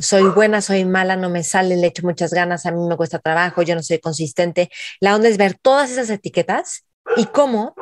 soy 0.00 0.24
buena, 0.24 0.60
soy 0.60 0.84
mala, 0.84 1.16
no 1.16 1.30
me 1.30 1.42
sale, 1.42 1.76
le 1.76 1.86
echo 1.88 2.02
muchas 2.02 2.32
ganas, 2.32 2.66
a 2.66 2.70
mí 2.70 2.86
me 2.86 2.96
cuesta 2.96 3.18
trabajo, 3.18 3.62
yo 3.62 3.74
no 3.74 3.82
soy 3.82 3.98
consistente. 3.98 4.70
La 5.00 5.14
onda 5.14 5.28
es 5.28 5.38
ver 5.38 5.54
todas 5.54 5.90
esas 5.90 6.10
etiquetas 6.10 6.84
y 7.16 7.26
cómo 7.26 7.74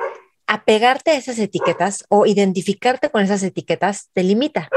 apegarte 0.47 1.13
a 1.13 1.17
esas 1.17 1.39
etiquetas 1.39 2.05
o 2.09 2.27
identificarte 2.27 3.11
con 3.11 3.23
esas 3.23 3.43
etiquetas 3.43 4.11
te 4.13 4.23
limita. 4.23 4.69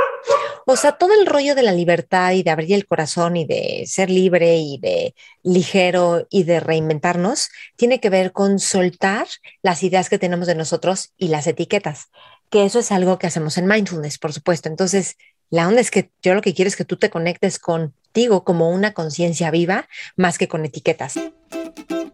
O 0.65 0.76
sea, 0.76 0.94
todo 0.94 1.13
el 1.13 1.26
rollo 1.26 1.55
de 1.55 1.63
la 1.63 1.71
libertad 1.71 2.34
y 2.34 2.44
de 2.44 2.52
abrir 2.52 2.73
el 2.73 2.86
corazón 2.86 3.38
y 3.38 3.46
de 3.46 3.85
ser 3.88 4.10
libre 4.10 4.58
y 4.58 4.78
de 4.79 5.15
ligero 5.42 6.28
y 6.29 6.44
de 6.44 6.60
reinventarnos 6.60 7.49
tiene 7.78 8.01
que 8.01 8.10
ver 8.10 8.33
con 8.33 8.60
soltar 8.60 9.28
las 9.62 9.83
ideas 9.83 10.10
que 10.10 10.19
tenemos 10.19 10.47
de 10.47 10.56
nosotros 10.56 11.13
y 11.17 11.29
las 11.29 11.47
etiquetas, 11.47 12.08
que 12.49 12.65
eso 12.65 12.79
es 12.79 12.92
algo 12.92 13.17
que 13.17 13.28
hacemos 13.28 13.58
en 13.58 13.65
mindfulness, 13.65 14.17
por 14.17 14.33
supuesto. 14.33 14.67
Entonces, 14.67 15.15
la 15.49 15.67
onda 15.67 15.81
es 15.81 15.91
que 15.91 16.11
yo 16.21 16.34
lo 16.34 16.41
que 16.41 16.53
quiero 16.53 16.67
es 16.67 16.75
que 16.75 16.85
tú 16.85 16.98
te 16.98 17.09
conectes 17.09 17.59
contigo 17.59 18.43
como 18.43 18.70
una 18.70 18.93
conciencia 18.93 19.51
viva 19.51 19.88
más 20.15 20.38
que 20.38 20.47
con 20.47 20.65
etiquetas. 20.65 21.15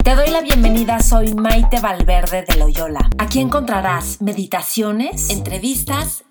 Te 0.04 0.16
doy 0.16 0.30
la 0.32 0.42
bienvenida, 0.42 1.00
soy 1.00 1.34
Maite 1.34 1.80
Valverde 1.80 2.44
de 2.46 2.56
Loyola. 2.58 3.10
Aquí 3.18 3.40
encontrarás 3.40 4.22
meditaciones, 4.22 5.30
entrevistas 5.30 6.26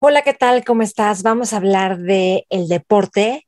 Hola, 0.00 0.22
¿qué 0.22 0.34
tal? 0.34 0.64
¿Cómo 0.64 0.82
estás? 0.82 1.22
Vamos 1.22 1.52
a 1.52 1.58
hablar 1.58 1.98
de 1.98 2.46
el 2.50 2.68
deporte. 2.68 3.46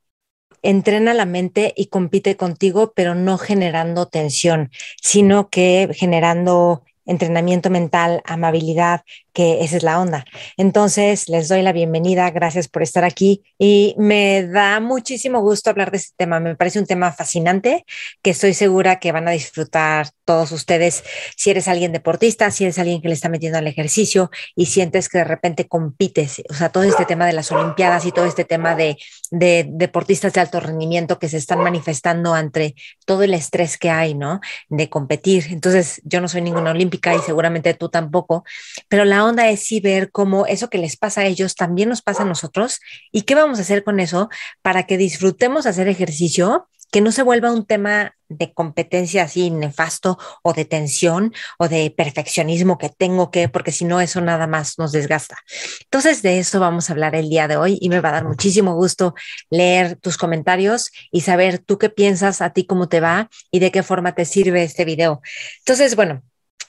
Entrena 0.61 1.13
la 1.13 1.25
mente 1.25 1.73
y 1.75 1.87
compite 1.87 2.35
contigo, 2.35 2.93
pero 2.95 3.13
no 3.13 3.37
generando 3.37 4.07
tensión, 4.07 4.71
sino 5.01 5.49
que 5.49 5.89
generando 5.93 6.83
entrenamiento 7.05 7.69
mental, 7.69 8.21
amabilidad, 8.25 9.01
esa 9.37 9.77
es 9.77 9.83
la 9.83 9.99
onda. 9.99 10.25
Entonces, 10.57 11.29
les 11.29 11.47
doy 11.47 11.61
la 11.61 11.71
bienvenida, 11.71 12.29
gracias 12.31 12.67
por 12.67 12.81
estar 12.81 13.03
aquí 13.03 13.43
y 13.57 13.95
me 13.97 14.45
da 14.47 14.79
muchísimo 14.79 15.41
gusto 15.41 15.69
hablar 15.69 15.91
de 15.91 15.97
este 15.97 16.13
tema. 16.17 16.39
Me 16.39 16.55
parece 16.55 16.79
un 16.79 16.85
tema 16.85 17.11
fascinante 17.11 17.85
que 18.21 18.31
estoy 18.31 18.53
segura 18.53 18.99
que 18.99 19.11
van 19.11 19.27
a 19.27 19.31
disfrutar 19.31 20.09
todos 20.25 20.51
ustedes 20.51 21.03
si 21.35 21.49
eres 21.49 21.67
alguien 21.67 21.91
deportista, 21.91 22.51
si 22.51 22.65
eres 22.65 22.79
alguien 22.79 23.01
que 23.01 23.07
le 23.07 23.13
está 23.13 23.29
metiendo 23.29 23.57
al 23.57 23.67
ejercicio 23.67 24.29
y 24.55 24.65
sientes 24.65 25.07
que 25.07 25.19
de 25.19 25.23
repente 25.23 25.67
compites, 25.67 26.41
o 26.49 26.53
sea, 26.53 26.69
todo 26.69 26.83
este 26.83 27.05
tema 27.05 27.25
de 27.25 27.33
las 27.33 27.51
Olimpiadas 27.51 28.05
y 28.05 28.11
todo 28.11 28.25
este 28.25 28.43
tema 28.43 28.75
de, 28.75 28.97
de 29.31 29.65
deportistas 29.69 30.33
de 30.33 30.41
alto 30.41 30.59
rendimiento 30.59 31.19
que 31.19 31.29
se 31.29 31.37
están 31.37 31.59
manifestando 31.59 32.33
ante 32.33 32.75
todo 33.05 33.23
el 33.23 33.33
estrés 33.33 33.77
que 33.77 33.89
hay, 33.89 34.15
¿no? 34.15 34.41
De 34.69 34.89
competir. 34.89 35.45
Entonces, 35.49 36.01
yo 36.03 36.19
no 36.21 36.27
soy 36.27 36.41
ninguna 36.41 36.71
olímpica 36.71 37.15
y 37.15 37.19
seguramente 37.19 37.73
tú 37.73 37.89
tampoco, 37.89 38.43
pero 38.89 39.05
la 39.05 39.23
onda 39.27 39.49
es 39.49 39.61
sí 39.63 39.79
ver 39.79 40.11
cómo 40.11 40.45
eso 40.45 40.69
que 40.69 40.77
les 40.77 40.97
pasa 40.97 41.21
a 41.21 41.25
ellos 41.25 41.55
también 41.55 41.89
nos 41.89 42.01
pasa 42.01 42.23
a 42.23 42.25
nosotros 42.25 42.79
y 43.11 43.23
qué 43.23 43.35
vamos 43.35 43.59
a 43.59 43.61
hacer 43.61 43.83
con 43.83 43.99
eso 43.99 44.29
para 44.61 44.83
que 44.83 44.97
disfrutemos 44.97 45.65
hacer 45.65 45.87
ejercicio 45.87 46.67
que 46.91 47.01
no 47.01 47.11
se 47.11 47.23
vuelva 47.23 47.51
un 47.51 47.65
tema 47.65 48.15
de 48.29 48.53
competencia 48.53 49.23
así 49.23 49.51
nefasto 49.51 50.17
o 50.43 50.53
de 50.53 50.65
tensión 50.65 51.33
o 51.57 51.67
de 51.67 51.93
perfeccionismo 51.95 52.77
que 52.77 52.89
tengo 52.89 53.31
que, 53.31 53.49
porque 53.49 53.71
si 53.71 53.85
no, 53.85 54.01
eso 54.01 54.21
nada 54.21 54.47
más 54.47 54.77
nos 54.77 54.91
desgasta. 54.91 55.37
Entonces, 55.83 56.21
de 56.21 56.39
eso 56.39 56.59
vamos 56.59 56.89
a 56.89 56.93
hablar 56.93 57.15
el 57.15 57.29
día 57.29 57.47
de 57.47 57.57
hoy 57.57 57.77
y 57.81 57.89
me 57.89 57.99
va 58.01 58.09
a 58.09 58.13
dar 58.13 58.25
muchísimo 58.25 58.75
gusto 58.75 59.15
leer 59.49 59.97
tus 59.97 60.17
comentarios 60.17 60.91
y 61.11 61.21
saber 61.21 61.59
tú 61.59 61.77
qué 61.77 61.89
piensas, 61.89 62.41
a 62.41 62.51
ti 62.51 62.65
cómo 62.65 62.89
te 62.89 62.99
va 62.99 63.29
y 63.51 63.59
de 63.59 63.71
qué 63.71 63.83
forma 63.83 64.15
te 64.15 64.25
sirve 64.25 64.63
este 64.63 64.85
video. 64.85 65.21
Entonces, 65.59 65.95
bueno, 65.95 66.23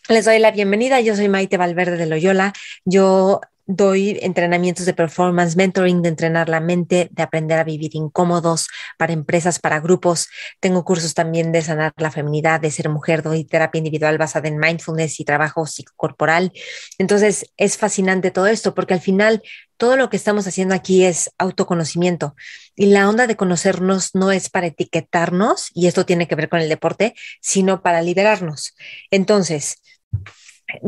les 0.08 0.24
doy 0.24 0.38
la 0.38 0.50
bienvenida. 0.50 1.00
Yo 1.00 1.14
soy 1.14 1.28
Maite 1.28 1.58
Valverde 1.58 1.98
de 1.98 2.06
Loyola. 2.06 2.54
Yo 2.84 3.42
doy 3.66 4.18
entrenamientos 4.22 4.86
de 4.86 4.94
performance, 4.94 5.54
mentoring, 5.54 6.00
de 6.00 6.08
entrenar 6.08 6.48
la 6.48 6.60
mente, 6.60 7.10
de 7.12 7.22
aprender 7.22 7.58
a 7.58 7.64
vivir 7.64 7.90
incómodos 7.92 8.68
para 8.96 9.12
empresas, 9.12 9.58
para 9.58 9.80
grupos. 9.80 10.28
Tengo 10.60 10.82
cursos 10.84 11.12
también 11.12 11.52
de 11.52 11.60
sanar 11.60 11.92
la 11.98 12.10
feminidad, 12.10 12.60
de 12.60 12.70
ser 12.70 12.88
mujer, 12.88 13.22
doy 13.22 13.44
terapia 13.44 13.78
individual 13.78 14.16
basada 14.16 14.48
en 14.48 14.56
mindfulness 14.56 15.20
y 15.20 15.26
trabajo 15.26 15.66
psicocorporal. 15.66 16.52
Entonces, 16.96 17.44
es 17.58 17.76
fascinante 17.76 18.30
todo 18.30 18.46
esto 18.46 18.74
porque 18.74 18.94
al 18.94 19.02
final 19.02 19.42
todo 19.76 19.96
lo 19.96 20.08
que 20.08 20.16
estamos 20.16 20.46
haciendo 20.46 20.74
aquí 20.74 21.04
es 21.04 21.30
autoconocimiento 21.36 22.34
y 22.74 22.86
la 22.86 23.06
onda 23.10 23.26
de 23.26 23.36
conocernos 23.36 24.14
no 24.14 24.32
es 24.32 24.48
para 24.48 24.68
etiquetarnos, 24.68 25.70
y 25.74 25.86
esto 25.86 26.06
tiene 26.06 26.26
que 26.26 26.34
ver 26.34 26.48
con 26.48 26.60
el 26.60 26.68
deporte, 26.68 27.14
sino 27.40 27.82
para 27.82 28.00
liberarnos. 28.00 28.74
Entonces, 29.10 29.76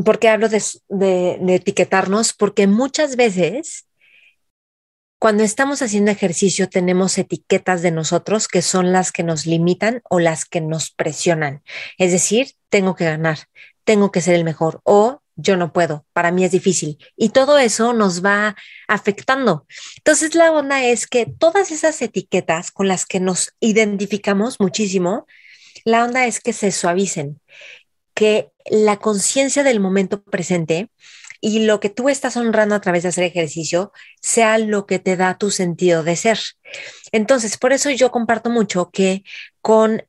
¿Por 0.04 0.18
qué 0.18 0.28
hablo 0.28 0.48
de, 0.48 1.38
etiquetarnos? 1.48 2.32
Porque 2.32 2.66
muchas 2.66 3.16
veces 3.16 3.86
cuando 5.18 5.42
estamos 5.42 5.82
haciendo 5.82 6.10
ejercicio 6.10 6.68
tenemos 6.68 7.18
etiquetas 7.18 7.82
de 7.82 7.90
nosotros 7.90 8.48
que 8.48 8.62
son 8.62 8.92
las 8.92 9.12
que 9.12 9.22
nos 9.22 9.46
limitan 9.46 10.02
o 10.08 10.18
las 10.18 10.44
que 10.44 10.60
nos 10.60 10.90
presionan. 10.90 11.62
Es 11.98 12.12
decir, 12.12 12.52
tengo 12.68 12.94
que 12.94 13.04
ganar, 13.04 13.38
tengo 13.84 14.10
que 14.10 14.22
ser 14.22 14.34
el 14.34 14.44
mejor 14.44 14.80
o 14.84 15.20
yo 15.36 15.56
no 15.56 15.72
puedo, 15.72 16.06
para 16.12 16.32
mí 16.32 16.44
es 16.44 16.52
difícil. 16.52 16.98
Y 17.16 17.30
todo 17.30 17.58
eso 17.58 17.92
nos 17.92 18.24
va 18.24 18.56
afectando. 18.88 19.66
Entonces 19.96 20.34
la 20.34 20.52
onda 20.52 20.84
es 20.84 21.06
que 21.06 21.26
todas 21.26 21.70
esas 21.70 22.00
etiquetas 22.02 22.70
con 22.70 22.88
las 22.88 23.06
que 23.06 23.20
nos 23.20 23.54
identificamos 23.60 24.60
muchísimo, 24.60 25.26
la 25.84 26.04
onda 26.04 26.26
es 26.26 26.40
que 26.40 26.52
se 26.52 26.72
suavicen 26.72 27.40
que 28.20 28.50
la 28.66 28.98
conciencia 28.98 29.62
del 29.62 29.80
momento 29.80 30.22
presente 30.22 30.90
y 31.40 31.60
lo 31.60 31.80
que 31.80 31.88
tú 31.88 32.10
estás 32.10 32.36
honrando 32.36 32.74
a 32.74 32.80
través 32.82 33.02
de 33.02 33.08
hacer 33.08 33.24
ejercicio 33.24 33.92
sea 34.20 34.58
lo 34.58 34.84
que 34.84 34.98
te 34.98 35.16
da 35.16 35.38
tu 35.38 35.50
sentido 35.50 36.02
de 36.04 36.16
ser. 36.16 36.38
Entonces, 37.12 37.56
por 37.56 37.72
eso 37.72 37.88
yo 37.88 38.10
comparto 38.10 38.50
mucho 38.50 38.90
que 38.90 39.24
con 39.62 40.02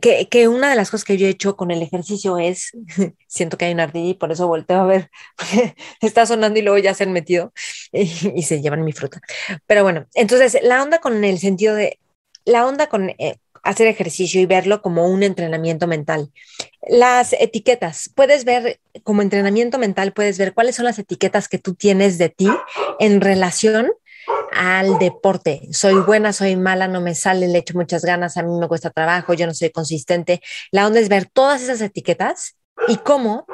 que, 0.00 0.48
una 0.48 0.70
de 0.70 0.76
las 0.76 0.90
cosas 0.90 1.04
que 1.04 1.18
yo 1.18 1.26
he 1.26 1.30
hecho 1.30 1.56
con 1.56 1.70
el 1.70 1.82
ejercicio 1.82 2.38
es, 2.38 2.72
siento 3.28 3.58
que 3.58 3.66
hay 3.66 3.74
una 3.74 3.82
ardilla 3.82 4.08
y 4.12 4.14
por 4.14 4.32
eso 4.32 4.48
volteo 4.48 4.80
a 4.80 4.86
ver, 4.86 5.10
está 6.00 6.24
sonando 6.24 6.58
y 6.58 6.62
luego 6.62 6.78
ya 6.78 6.94
se 6.94 7.04
han 7.04 7.12
metido 7.12 7.52
y, 7.92 8.10
y, 8.34 8.42
se 8.44 8.62
llevan 8.62 8.82
mi 8.82 8.92
fruta. 8.92 9.20
Pero 9.66 9.82
bueno, 9.82 10.06
entonces 10.14 10.56
la 10.62 10.82
onda 10.82 11.00
con 11.00 11.22
el 11.22 11.38
sentido 11.38 11.74
de, 11.74 11.98
la 12.46 12.66
onda 12.66 12.86
con 12.86 13.10
eh, 13.10 13.36
hacer 13.64 13.86
ejercicio 13.86 14.40
y 14.40 14.46
verlo 14.46 14.82
como 14.82 15.08
un 15.08 15.22
entrenamiento 15.22 15.86
mental. 15.86 16.30
Las 16.86 17.32
etiquetas, 17.32 18.10
puedes 18.14 18.44
ver 18.44 18.80
como 19.02 19.22
entrenamiento 19.22 19.78
mental, 19.78 20.12
puedes 20.12 20.38
ver 20.38 20.54
cuáles 20.54 20.76
son 20.76 20.84
las 20.84 20.98
etiquetas 20.98 21.48
que 21.48 21.58
tú 21.58 21.74
tienes 21.74 22.18
de 22.18 22.28
ti 22.28 22.48
en 23.00 23.20
relación 23.20 23.92
al 24.52 24.98
deporte. 24.98 25.62
Soy 25.72 25.94
buena, 25.94 26.32
soy 26.32 26.56
mala, 26.56 26.88
no 26.88 27.00
me 27.00 27.14
sale, 27.14 27.48
le 27.48 27.58
echo 27.58 27.74
muchas 27.74 28.04
ganas, 28.04 28.36
a 28.36 28.42
mí 28.42 28.58
me 28.58 28.68
cuesta 28.68 28.90
trabajo, 28.90 29.34
yo 29.34 29.46
no 29.46 29.54
soy 29.54 29.70
consistente. 29.70 30.40
La 30.70 30.86
onda 30.86 31.00
es 31.00 31.08
ver 31.08 31.26
todas 31.26 31.62
esas 31.62 31.80
etiquetas 31.80 32.56
y 32.88 32.98
cómo 32.98 33.46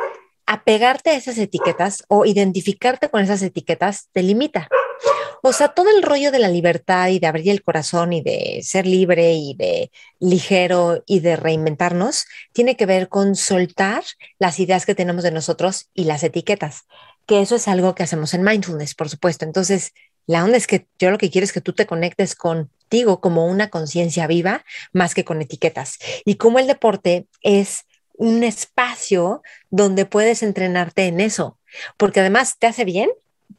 apegarte 0.47 1.11
a 1.11 1.15
esas 1.15 1.39
etiquetas 1.39 2.05
o 2.09 2.27
identificarte 2.27 3.09
con 3.09 3.23
esas 3.23 3.43
etiquetas 3.43 4.09
te 4.13 4.23
limita. 4.23 4.69
O 5.43 5.53
sea, 5.53 5.69
todo 5.69 5.89
el 5.95 6.03
rollo 6.03 6.31
de 6.31 6.39
la 6.39 6.49
libertad 6.49 7.09
y 7.09 7.19
de 7.19 7.27
abrir 7.27 7.51
el 7.51 7.63
corazón 7.63 8.13
y 8.13 8.23
de 8.23 8.61
ser 8.63 8.87
libre 8.87 9.33
y 9.35 9.55
de 9.55 9.91
ligero 10.19 11.03
y 11.07 11.21
de 11.21 11.37
reinventarnos 11.37 12.27
tiene 12.53 12.77
que 12.77 12.87
ver 12.87 13.09
con 13.09 13.37
soltar 13.37 14.05
las 14.39 14.61
ideas 14.61 14.87
que 14.87 14.95
tenemos 14.95 15.23
de 15.23 15.31
nosotros 15.31 15.89
y 15.95 16.05
las 16.05 16.23
etiquetas, 16.23 16.83
que 17.27 17.41
eso 17.41 17.57
es 17.57 17.69
algo 17.69 17.95
que 17.95 18.03
hacemos 18.03 18.35
en 18.35 18.43
mindfulness, 18.43 18.95
por 18.95 19.09
supuesto. 19.09 19.45
Entonces, 19.45 19.93
la 20.27 20.45
onda 20.45 20.57
es 20.57 20.67
que 20.67 20.87
yo 20.99 21.11
lo 21.11 21.19
que 21.19 21.31
quiero 21.31 21.45
es 21.45 21.53
que 21.53 21.61
tú 21.61 21.73
te 21.73 21.87
conectes 21.87 22.35
contigo 22.35 23.21
como 23.21 23.47
una 23.47 23.71
conciencia 23.71 24.27
viva 24.27 24.65
más 24.93 25.15
que 25.15 25.25
con 25.25 25.41
etiquetas. 25.41 25.99
Y 26.25 26.37
como 26.37 26.59
el 26.59 26.67
deporte 26.67 27.27
es 27.43 27.87
un 28.15 28.45
espacio 28.45 29.43
donde 29.71 30.05
puedes 30.05 30.43
entrenarte 30.43 31.07
en 31.07 31.21
eso, 31.21 31.59
porque 31.97 32.21
además 32.21 32.57
te 32.59 32.67
hace 32.67 32.85
bien, 32.85 33.09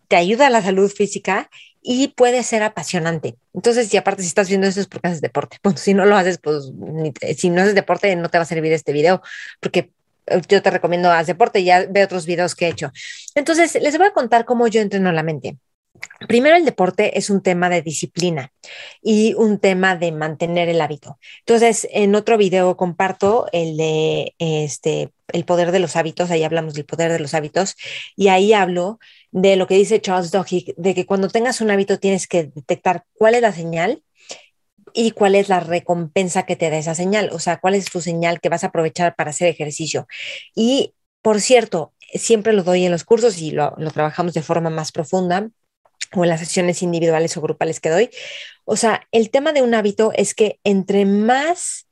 te 0.07 0.15
ayuda 0.15 0.47
a 0.47 0.49
la 0.51 0.61
salud 0.61 0.91
física 0.91 1.49
y 1.81 2.09
puede 2.09 2.43
ser 2.43 2.63
apasionante. 2.63 3.35
Entonces, 3.53 3.93
y 3.93 3.97
aparte, 3.97 4.21
si 4.21 4.27
estás 4.27 4.49
viendo 4.49 4.67
eso 4.67 4.79
es 4.79 4.87
porque 4.87 5.07
haces 5.07 5.21
deporte. 5.21 5.57
Si 5.75 5.93
no 5.93 6.05
lo 6.05 6.15
haces, 6.15 6.37
pues 6.37 6.71
si 7.37 7.49
no 7.49 7.61
haces 7.61 7.75
deporte, 7.75 8.15
no 8.15 8.29
te 8.29 8.37
va 8.37 8.43
a 8.43 8.47
servir 8.47 8.71
este 8.73 8.93
video, 8.93 9.21
porque 9.59 9.91
eh, 10.27 10.41
yo 10.47 10.61
te 10.61 10.69
recomiendo 10.69 11.11
haz 11.11 11.27
deporte 11.27 11.63
ya 11.63 11.85
ve 11.89 12.03
otros 12.03 12.25
videos 12.25 12.55
que 12.55 12.67
he 12.67 12.69
hecho. 12.69 12.91
Entonces, 13.35 13.75
les 13.81 13.97
voy 13.97 14.07
a 14.07 14.13
contar 14.13 14.45
cómo 14.45 14.67
yo 14.67 14.81
entreno 14.81 15.11
la 15.11 15.23
mente. 15.23 15.57
Primero, 16.27 16.55
el 16.55 16.65
deporte 16.65 17.17
es 17.17 17.29
un 17.29 17.41
tema 17.41 17.69
de 17.69 17.81
disciplina 17.81 18.51
y 19.01 19.33
un 19.35 19.59
tema 19.59 19.95
de 19.95 20.11
mantener 20.11 20.69
el 20.69 20.81
hábito. 20.81 21.19
Entonces, 21.39 21.87
en 21.91 22.15
otro 22.15 22.37
video 22.37 22.77
comparto 22.77 23.47
el 23.51 23.77
de 23.77 24.33
este, 24.39 25.11
el 25.33 25.45
poder 25.45 25.71
de 25.71 25.79
los 25.79 25.95
hábitos, 25.95 26.31
ahí 26.31 26.43
hablamos 26.43 26.73
del 26.73 26.85
poder 26.85 27.11
de 27.11 27.19
los 27.19 27.33
hábitos, 27.33 27.75
y 28.15 28.29
ahí 28.29 28.53
hablo 28.53 28.99
de 29.31 29.55
lo 29.55 29.67
que 29.67 29.75
dice 29.75 30.01
Charles 30.01 30.31
Duhigg, 30.31 30.75
de 30.75 30.93
que 30.93 31.05
cuando 31.05 31.29
tengas 31.29 31.61
un 31.61 31.71
hábito 31.71 31.99
tienes 31.99 32.27
que 32.27 32.51
detectar 32.53 33.05
cuál 33.13 33.35
es 33.35 33.41
la 33.41 33.53
señal 33.53 34.03
y 34.93 35.11
cuál 35.11 35.35
es 35.35 35.49
la 35.49 35.61
recompensa 35.61 36.43
que 36.43 36.55
te 36.55 36.69
da 36.69 36.77
esa 36.77 36.95
señal, 36.95 37.29
o 37.31 37.39
sea, 37.39 37.57
cuál 37.57 37.75
es 37.75 37.85
tu 37.85 38.01
señal 38.01 38.41
que 38.41 38.49
vas 38.49 38.63
a 38.63 38.67
aprovechar 38.67 39.15
para 39.15 39.29
hacer 39.29 39.47
ejercicio. 39.47 40.07
Y, 40.53 40.93
por 41.21 41.39
cierto, 41.39 41.93
siempre 42.13 42.53
lo 42.53 42.63
doy 42.63 42.85
en 42.85 42.91
los 42.91 43.05
cursos 43.05 43.37
y 43.39 43.51
lo, 43.51 43.73
lo 43.77 43.91
trabajamos 43.91 44.33
de 44.33 44.41
forma 44.41 44.69
más 44.69 44.91
profunda 44.91 45.49
o 46.13 46.23
en 46.23 46.29
las 46.29 46.41
sesiones 46.41 46.81
individuales 46.81 47.37
o 47.37 47.41
grupales 47.41 47.79
que 47.79 47.89
doy. 47.89 48.09
O 48.65 48.75
sea, 48.75 49.07
el 49.11 49.29
tema 49.29 49.53
de 49.53 49.61
un 49.61 49.73
hábito 49.73 50.11
es 50.13 50.33
que 50.33 50.59
entre 50.63 51.05
más, 51.05 51.87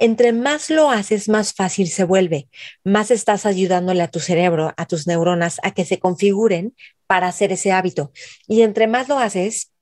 entre 0.00 0.32
más 0.32 0.70
lo 0.70 0.90
haces, 0.90 1.28
más 1.28 1.52
fácil 1.52 1.88
se 1.88 2.04
vuelve, 2.04 2.48
más 2.82 3.10
estás 3.10 3.44
ayudándole 3.44 4.02
a 4.02 4.08
tu 4.08 4.18
cerebro, 4.18 4.72
a 4.76 4.86
tus 4.86 5.06
neuronas, 5.06 5.60
a 5.62 5.72
que 5.72 5.84
se 5.84 5.98
configuren 5.98 6.74
para 7.06 7.28
hacer 7.28 7.52
ese 7.52 7.70
hábito. 7.70 8.10
Y 8.48 8.62
entre 8.62 8.86
más 8.86 9.08
lo 9.08 9.18
haces, 9.18 9.72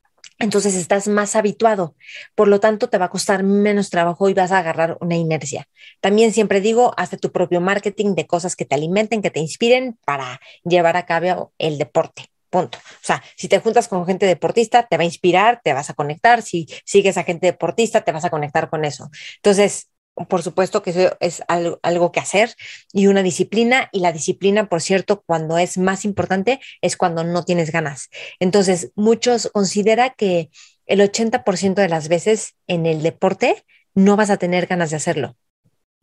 entonces 0.40 0.74
estás 0.74 1.06
más 1.06 1.36
habituado. 1.36 1.94
Por 2.34 2.48
lo 2.48 2.58
tanto, 2.58 2.88
te 2.88 2.98
va 2.98 3.06
a 3.06 3.10
costar 3.10 3.44
menos 3.44 3.90
trabajo 3.90 4.28
y 4.28 4.34
vas 4.34 4.50
a 4.50 4.58
agarrar 4.58 4.98
una 5.00 5.14
inercia. 5.14 5.68
También 6.00 6.32
siempre 6.32 6.60
digo, 6.60 6.94
hazte 6.96 7.16
tu 7.16 7.30
propio 7.30 7.60
marketing 7.60 8.16
de 8.16 8.26
cosas 8.26 8.56
que 8.56 8.64
te 8.64 8.74
alimenten, 8.74 9.22
que 9.22 9.30
te 9.30 9.40
inspiren 9.40 9.98
para 10.04 10.40
llevar 10.64 10.96
a 10.96 11.06
cabo 11.06 11.52
el 11.58 11.78
deporte. 11.78 12.26
Punto. 12.50 12.78
O 12.78 13.04
sea, 13.04 13.22
si 13.36 13.46
te 13.46 13.60
juntas 13.60 13.86
con 13.86 14.04
gente 14.04 14.26
deportista, 14.26 14.88
te 14.88 14.96
va 14.96 15.02
a 15.02 15.06
inspirar, 15.06 15.60
te 15.62 15.74
vas 15.74 15.90
a 15.90 15.94
conectar. 15.94 16.42
Si 16.42 16.66
sigues 16.84 17.18
a 17.18 17.22
gente 17.22 17.46
deportista, 17.46 18.00
te 18.00 18.10
vas 18.10 18.24
a 18.24 18.30
conectar 18.30 18.68
con 18.68 18.84
eso. 18.84 19.10
Entonces, 19.36 19.88
por 20.28 20.42
supuesto 20.42 20.82
que 20.82 20.90
eso 20.90 21.16
es 21.20 21.42
algo, 21.48 22.12
que 22.12 22.20
hacer 22.20 22.54
y 22.92 23.06
una 23.06 23.22
disciplina. 23.22 23.88
Y 23.92 24.00
la 24.00 24.12
disciplina, 24.12 24.68
por 24.68 24.80
cierto, 24.80 25.22
cuando 25.26 25.58
es 25.58 25.78
más 25.78 26.04
importante, 26.04 26.60
es 26.80 26.96
cuando 26.96 27.24
no 27.24 27.44
tienes 27.44 27.70
ganas. 27.70 28.08
Entonces, 28.40 28.92
muchos 28.94 29.50
considera 29.52 30.10
que 30.10 30.50
el 30.86 31.00
80% 31.00 31.74
de 31.74 31.88
las 31.88 32.08
veces 32.08 32.54
en 32.66 32.86
el 32.86 33.02
deporte 33.02 33.64
no 33.94 34.16
vas 34.16 34.30
a 34.30 34.36
tener 34.38 34.66
ganas 34.66 34.90
de 34.90 34.96
hacerlo 34.96 35.36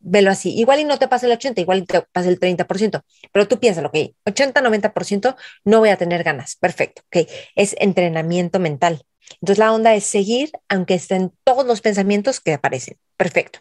velo 0.06 0.30
así. 0.30 0.54
Igual 0.56 0.80
y 0.80 0.84
no 0.84 0.98
te 0.98 1.08
pasa 1.08 1.26
el 1.26 1.32
80, 1.32 1.60
igual 1.60 1.86
te 1.86 2.02
pasa 2.12 2.28
el 2.28 2.38
30%, 2.38 3.02
pero 3.32 3.48
tú 3.48 3.58
piénsalo, 3.58 3.88
ok, 3.88 4.14
80, 4.24 4.62
90% 4.62 5.36
no 5.64 5.80
voy 5.80 5.90
a 5.90 5.96
tener 5.96 6.22
ganas. 6.22 6.56
Perfecto, 6.56 7.02
ok. 7.06 7.28
Es 7.54 7.74
entrenamiento 7.78 8.58
mental. 8.58 9.02
Entonces 9.34 9.58
la 9.58 9.72
onda 9.72 9.94
es 9.94 10.04
seguir 10.04 10.50
aunque 10.68 10.94
estén 10.94 11.32
todos 11.44 11.66
los 11.66 11.80
pensamientos 11.80 12.40
que 12.40 12.54
aparecen. 12.54 12.96
Perfecto. 13.16 13.60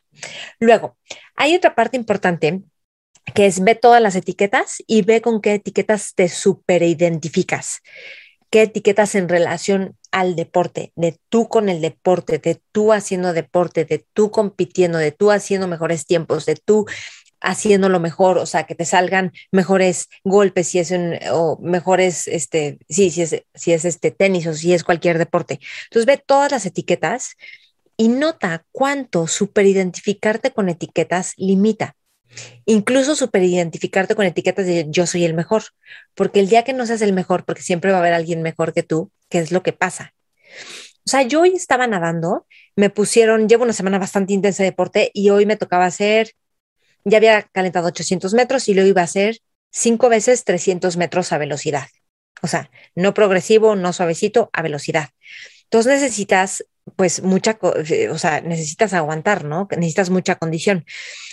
Luego, 0.60 0.98
hay 1.36 1.56
otra 1.56 1.76
parte 1.76 1.98
importante 1.98 2.64
que 3.34 3.48
es 3.48 3.64
ve 3.64 3.76
todas 3.76 4.02
las 4.02 4.16
etiquetas 4.16 4.84
y 4.86 5.02
ve 5.02 5.22
con 5.22 5.42
qué 5.42 5.56
etiquetas 5.56 6.14
te 6.16 6.30
superidentificas 6.30 7.82
qué 8.56 8.62
etiquetas 8.62 9.16
en 9.16 9.28
relación 9.28 9.98
al 10.14 10.38
deporte, 10.38 10.94
de 10.96 11.18
tú 11.28 11.50
con 11.50 11.68
el 11.68 11.82
deporte, 11.82 12.40
de 12.40 12.62
tú 12.72 12.94
haciendo 12.94 13.34
deporte, 13.34 13.84
de 13.84 14.06
tú 14.14 14.32
compitiendo, 14.32 14.98
de 14.98 15.12
tú 15.12 15.32
haciendo 15.32 15.68
mejores 15.68 16.06
tiempos, 16.06 16.46
de 16.46 16.56
tú 16.56 16.86
haciendo 17.46 17.90
lo 17.90 18.00
mejor, 18.00 18.38
o 18.40 18.46
sea, 18.46 18.64
que 18.64 18.76
te 18.76 18.86
salgan 18.86 19.32
mejores 19.52 20.10
golpes 20.24 20.68
si 20.68 20.80
es 20.80 20.92
un, 20.92 21.18
o 21.32 21.58
mejores, 21.62 22.28
este, 22.28 22.80
sí, 22.90 23.12
si 23.12 23.22
es, 23.22 23.44
si 23.54 23.72
es 23.72 23.86
este 23.86 24.12
tenis 24.12 24.48
o 24.48 24.54
si 24.54 24.74
es 24.74 24.84
cualquier 24.84 25.18
deporte. 25.18 25.60
Entonces 25.86 26.06
ve 26.08 26.22
todas 26.26 26.52
las 26.52 26.66
etiquetas 26.66 27.36
y 27.98 28.10
nota 28.10 28.66
cuánto 28.72 29.28
superidentificarte 29.28 30.52
con 30.52 30.70
etiquetas 30.70 31.34
limita. 31.38 31.96
Incluso 32.66 33.16
superidentificarte 33.16 34.16
con 34.16 34.26
etiquetas 34.26 34.66
de 34.66 34.88
yo 34.90 35.06
soy 35.06 35.24
el 35.24 35.36
mejor, 35.36 35.64
porque 36.16 36.40
el 36.40 36.50
día 36.50 36.64
que 36.64 36.74
no 36.74 36.86
seas 36.86 37.02
el 37.02 37.14
mejor, 37.14 37.46
porque 37.46 37.62
siempre 37.62 37.92
va 37.92 37.98
a 37.98 38.02
haber 38.02 38.14
alguien 38.14 38.42
mejor 38.42 38.74
que 38.74 38.84
tú, 38.84 39.12
¿qué 39.30 39.40
es 39.40 39.52
lo 39.52 39.64
que 39.64 39.72
pasa? 39.72 40.14
O 41.08 41.10
sea, 41.10 41.22
yo 41.22 41.42
hoy 41.42 41.54
estaba 41.54 41.86
nadando, 41.86 42.48
me 42.76 42.90
pusieron, 42.90 43.48
llevo 43.48 43.64
una 43.64 43.74
semana 43.74 44.00
bastante 44.00 44.34
intensa 44.34 44.64
de 44.64 44.72
deporte 44.72 45.12
y 45.14 45.30
hoy 45.30 45.46
me 45.46 45.56
tocaba 45.56 45.86
hacer, 45.86 46.32
ya 47.06 47.18
había 47.18 47.44
calentado 47.44 47.88
800 47.88 48.34
metros 48.34 48.68
y 48.68 48.74
lo 48.74 48.86
iba 48.86 49.02
a 49.02 49.06
hacer 49.06 49.40
cinco 49.72 50.10
veces 50.10 50.44
300 50.44 50.98
metros 50.98 51.32
a 51.32 51.38
velocidad. 51.38 51.88
O 52.42 52.48
sea, 52.48 52.70
no 52.96 53.14
progresivo, 53.14 53.76
no 53.76 53.94
suavecito, 53.94 54.50
a 54.54 54.62
velocidad. 54.62 55.10
Entonces 55.64 56.02
necesitas 56.02 56.66
pues 56.96 57.24
mucha, 57.24 57.58
eh, 57.90 58.10
o 58.10 58.18
sea, 58.18 58.42
necesitas 58.42 58.94
aguantar, 58.94 59.44
¿no? 59.44 59.68
Necesitas 59.72 60.10
mucha 60.10 60.36
condición. 60.36 60.86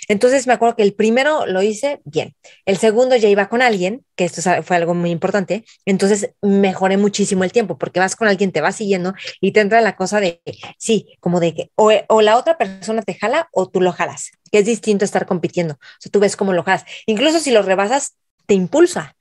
Entonces 0.09 0.47
me 0.47 0.55
acuerdo 0.55 0.77
que 0.77 0.83
el 0.83 0.95
primero 0.95 1.47
lo 1.47 1.63
hice 1.63 2.01
bien. 2.05 2.35
El 2.65 2.79
segundo 2.79 3.17
ya 3.17 3.29
iba 3.29 3.49
con 3.49 3.63
alguien, 3.63 4.05
que 4.17 4.25
esto 4.25 4.43
fue 4.63 4.77
algo 4.77 4.95
muy 4.95 5.11
importante. 5.11 5.65
Entonces 5.85 6.35
mejoré 6.41 6.97
muchísimo 6.97 7.45
el 7.45 7.53
tiempo 7.53 7.79
porque 7.79 8.01
vas 8.01 8.17
con 8.17 8.29
alguien, 8.29 8.51
te 8.51 8.61
vas 8.61 8.77
siguiendo 8.77 9.15
y 9.41 9.53
te 9.53 9.61
entra 9.61 9.81
la 9.81 9.95
cosa 9.95 10.21
de, 10.21 10.43
sí, 10.79 11.17
como 11.21 11.39
de 11.39 11.55
que 11.55 11.71
o, 11.77 11.93
o 12.09 12.23
la 12.23 12.39
otra 12.39 12.57
persona 12.57 13.03
te 13.03 13.15
jala 13.15 13.49
o 13.53 13.69
tú 13.69 13.81
lo 13.81 13.93
jalas, 13.93 14.31
que 14.51 14.59
es 14.59 14.67
distinto 14.67 15.05
estar 15.05 15.27
compitiendo. 15.27 15.75
O 15.75 16.01
sea, 16.01 16.11
tú 16.11 16.19
ves 16.21 16.37
cómo 16.37 16.53
lo 16.53 16.63
jalas. 16.65 16.85
Incluso 17.07 17.39
si 17.41 17.51
lo 17.51 17.63
rebasas, 17.63 18.17
te 18.47 18.55
impulsa 18.55 19.17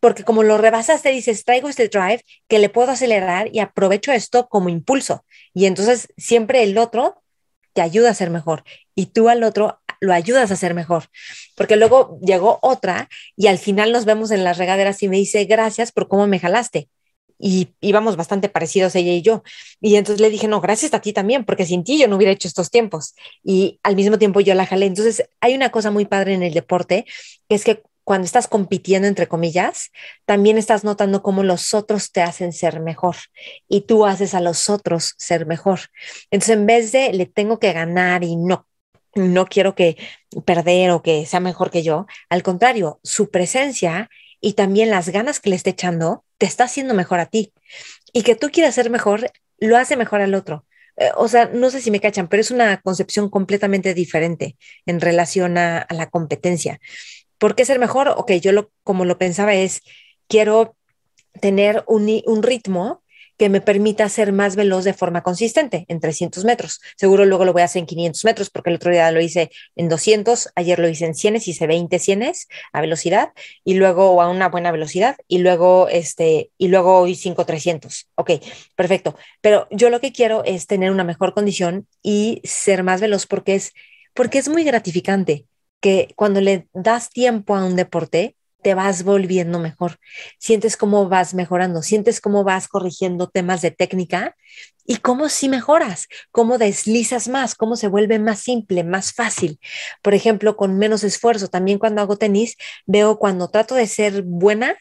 porque 0.00 0.24
como 0.24 0.42
lo 0.42 0.58
rebasas, 0.58 1.02
te 1.02 1.10
dices, 1.10 1.44
traigo 1.44 1.68
este 1.68 1.88
drive 1.88 2.24
que 2.48 2.58
le 2.58 2.68
puedo 2.68 2.90
acelerar 2.90 3.48
y 3.52 3.60
aprovecho 3.60 4.12
esto 4.12 4.48
como 4.48 4.68
impulso. 4.68 5.24
Y 5.54 5.66
entonces 5.66 6.08
siempre 6.16 6.62
el 6.62 6.78
otro 6.78 7.22
te 7.72 7.82
ayuda 7.82 8.10
a 8.10 8.14
ser 8.14 8.30
mejor 8.30 8.64
y 8.94 9.06
tú 9.06 9.28
al 9.28 9.42
otro 9.42 9.80
lo 10.00 10.12
ayudas 10.12 10.50
a 10.50 10.56
ser 10.56 10.74
mejor. 10.74 11.04
Porque 11.56 11.76
luego 11.76 12.18
llegó 12.20 12.58
otra 12.62 13.08
y 13.36 13.48
al 13.48 13.58
final 13.58 13.92
nos 13.92 14.04
vemos 14.04 14.30
en 14.30 14.44
las 14.44 14.58
regaderas 14.58 15.02
y 15.02 15.08
me 15.08 15.16
dice, 15.16 15.44
gracias 15.44 15.92
por 15.92 16.08
cómo 16.08 16.26
me 16.26 16.38
jalaste. 16.38 16.88
Y 17.40 17.68
íbamos 17.80 18.16
bastante 18.16 18.48
parecidos 18.48 18.96
ella 18.96 19.12
y 19.12 19.22
yo. 19.22 19.44
Y 19.80 19.94
entonces 19.94 20.20
le 20.20 20.30
dije, 20.30 20.48
no, 20.48 20.60
gracias 20.60 20.92
a 20.94 21.00
ti 21.00 21.12
también, 21.12 21.44
porque 21.44 21.66
sin 21.66 21.84
ti 21.84 21.98
yo 21.98 22.08
no 22.08 22.16
hubiera 22.16 22.32
hecho 22.32 22.48
estos 22.48 22.70
tiempos. 22.70 23.14
Y 23.44 23.78
al 23.84 23.94
mismo 23.94 24.18
tiempo 24.18 24.40
yo 24.40 24.54
la 24.54 24.66
jalé. 24.66 24.86
Entonces 24.86 25.28
hay 25.40 25.54
una 25.54 25.70
cosa 25.70 25.90
muy 25.90 26.04
padre 26.04 26.34
en 26.34 26.42
el 26.42 26.52
deporte, 26.52 27.06
que 27.48 27.54
es 27.54 27.64
que 27.64 27.82
cuando 28.08 28.24
estás 28.24 28.48
compitiendo, 28.48 29.06
entre 29.06 29.28
comillas, 29.28 29.92
también 30.24 30.56
estás 30.56 30.82
notando 30.82 31.22
cómo 31.22 31.42
los 31.42 31.74
otros 31.74 32.10
te 32.10 32.22
hacen 32.22 32.54
ser 32.54 32.80
mejor 32.80 33.16
y 33.68 33.82
tú 33.82 34.06
haces 34.06 34.32
a 34.32 34.40
los 34.40 34.70
otros 34.70 35.12
ser 35.18 35.44
mejor. 35.44 35.80
Entonces, 36.30 36.56
en 36.56 36.64
vez 36.64 36.90
de 36.90 37.12
le 37.12 37.26
tengo 37.26 37.58
que 37.58 37.74
ganar 37.74 38.24
y 38.24 38.34
no, 38.36 38.66
no 39.14 39.44
quiero 39.44 39.74
que 39.74 39.98
perder 40.46 40.92
o 40.92 41.02
que 41.02 41.26
sea 41.26 41.40
mejor 41.40 41.70
que 41.70 41.82
yo, 41.82 42.06
al 42.30 42.42
contrario, 42.42 42.98
su 43.02 43.30
presencia 43.30 44.08
y 44.40 44.54
también 44.54 44.88
las 44.88 45.10
ganas 45.10 45.38
que 45.38 45.50
le 45.50 45.56
esté 45.56 45.68
echando 45.68 46.24
te 46.38 46.46
está 46.46 46.64
haciendo 46.64 46.94
mejor 46.94 47.20
a 47.20 47.26
ti. 47.26 47.52
Y 48.14 48.22
que 48.22 48.36
tú 48.36 48.48
quieras 48.50 48.74
ser 48.74 48.88
mejor, 48.88 49.30
lo 49.58 49.76
hace 49.76 49.98
mejor 49.98 50.22
al 50.22 50.34
otro. 50.34 50.64
Eh, 50.96 51.10
o 51.14 51.28
sea, 51.28 51.50
no 51.52 51.68
sé 51.68 51.82
si 51.82 51.90
me 51.90 52.00
cachan, 52.00 52.28
pero 52.28 52.40
es 52.40 52.50
una 52.50 52.80
concepción 52.80 53.28
completamente 53.28 53.92
diferente 53.92 54.56
en 54.86 54.98
relación 54.98 55.58
a, 55.58 55.78
a 55.78 55.92
la 55.92 56.08
competencia. 56.08 56.80
¿Por 57.38 57.54
qué 57.54 57.64
ser 57.64 57.78
mejor? 57.78 58.08
Ok, 58.08 58.32
yo 58.32 58.52
lo, 58.52 58.70
como 58.82 59.04
lo 59.04 59.18
pensaba 59.18 59.54
es, 59.54 59.82
quiero 60.26 60.76
tener 61.40 61.84
un, 61.86 62.22
un 62.26 62.42
ritmo 62.42 63.02
que 63.38 63.48
me 63.48 63.60
permita 63.60 64.08
ser 64.08 64.32
más 64.32 64.56
veloz 64.56 64.84
de 64.84 64.92
forma 64.92 65.22
consistente 65.22 65.86
en 65.88 66.00
300 66.00 66.44
metros. 66.44 66.80
Seguro 66.96 67.24
luego 67.24 67.44
lo 67.44 67.52
voy 67.52 67.62
a 67.62 67.66
hacer 67.66 67.80
en 67.80 67.86
500 67.86 68.24
metros 68.24 68.50
porque 68.50 68.70
el 68.70 68.76
otro 68.76 68.90
día 68.90 69.10
lo 69.12 69.20
hice 69.20 69.50
en 69.76 69.88
200, 69.88 70.50
ayer 70.56 70.78
lo 70.80 70.88
hice 70.88 71.06
en 71.06 71.14
100, 71.14 71.36
hice 71.36 71.66
20 71.66 71.98
100 71.98 72.32
a 72.72 72.80
velocidad 72.80 73.30
y 73.64 73.74
luego 73.74 74.20
a 74.20 74.28
una 74.28 74.48
buena 74.48 74.72
velocidad 74.72 75.16
y 75.28 75.38
luego 75.38 75.88
este 75.88 76.50
y 76.58 76.68
luego 76.68 76.98
hoy 76.98 77.14
5 77.14 77.46
300. 77.46 78.08
Ok, 78.16 78.32
perfecto. 78.74 79.16
Pero 79.40 79.68
yo 79.70 79.88
lo 79.88 80.00
que 80.00 80.12
quiero 80.12 80.42
es 80.44 80.66
tener 80.66 80.90
una 80.90 81.04
mejor 81.04 81.32
condición 81.32 81.86
y 82.02 82.40
ser 82.42 82.82
más 82.82 83.00
veloz 83.00 83.26
porque 83.26 83.54
es 83.54 83.72
porque 84.14 84.38
es 84.38 84.48
muy 84.48 84.64
gratificante 84.64 85.46
que 85.80 86.12
cuando 86.16 86.40
le 86.40 86.68
das 86.72 87.10
tiempo 87.10 87.54
a 87.54 87.64
un 87.64 87.76
deporte, 87.76 88.36
te 88.62 88.74
vas 88.74 89.04
volviendo 89.04 89.58
mejor. 89.58 89.98
Sientes 90.38 90.76
cómo 90.76 91.08
vas 91.08 91.34
mejorando, 91.34 91.82
sientes 91.82 92.20
cómo 92.20 92.44
vas 92.44 92.68
corrigiendo 92.68 93.28
temas 93.28 93.62
de 93.62 93.70
técnica 93.70 94.36
y 94.84 94.96
cómo 94.96 95.28
si 95.28 95.48
mejoras, 95.48 96.08
cómo 96.32 96.58
deslizas 96.58 97.28
más, 97.28 97.54
cómo 97.54 97.76
se 97.76 97.88
vuelve 97.88 98.18
más 98.18 98.40
simple, 98.40 98.84
más 98.84 99.12
fácil. 99.12 99.60
Por 100.02 100.14
ejemplo, 100.14 100.56
con 100.56 100.78
menos 100.78 101.04
esfuerzo. 101.04 101.48
También 101.48 101.78
cuando 101.78 102.00
hago 102.02 102.16
tenis, 102.16 102.56
veo 102.86 103.18
cuando 103.18 103.48
trato 103.48 103.74
de 103.74 103.86
ser 103.86 104.22
buena, 104.22 104.76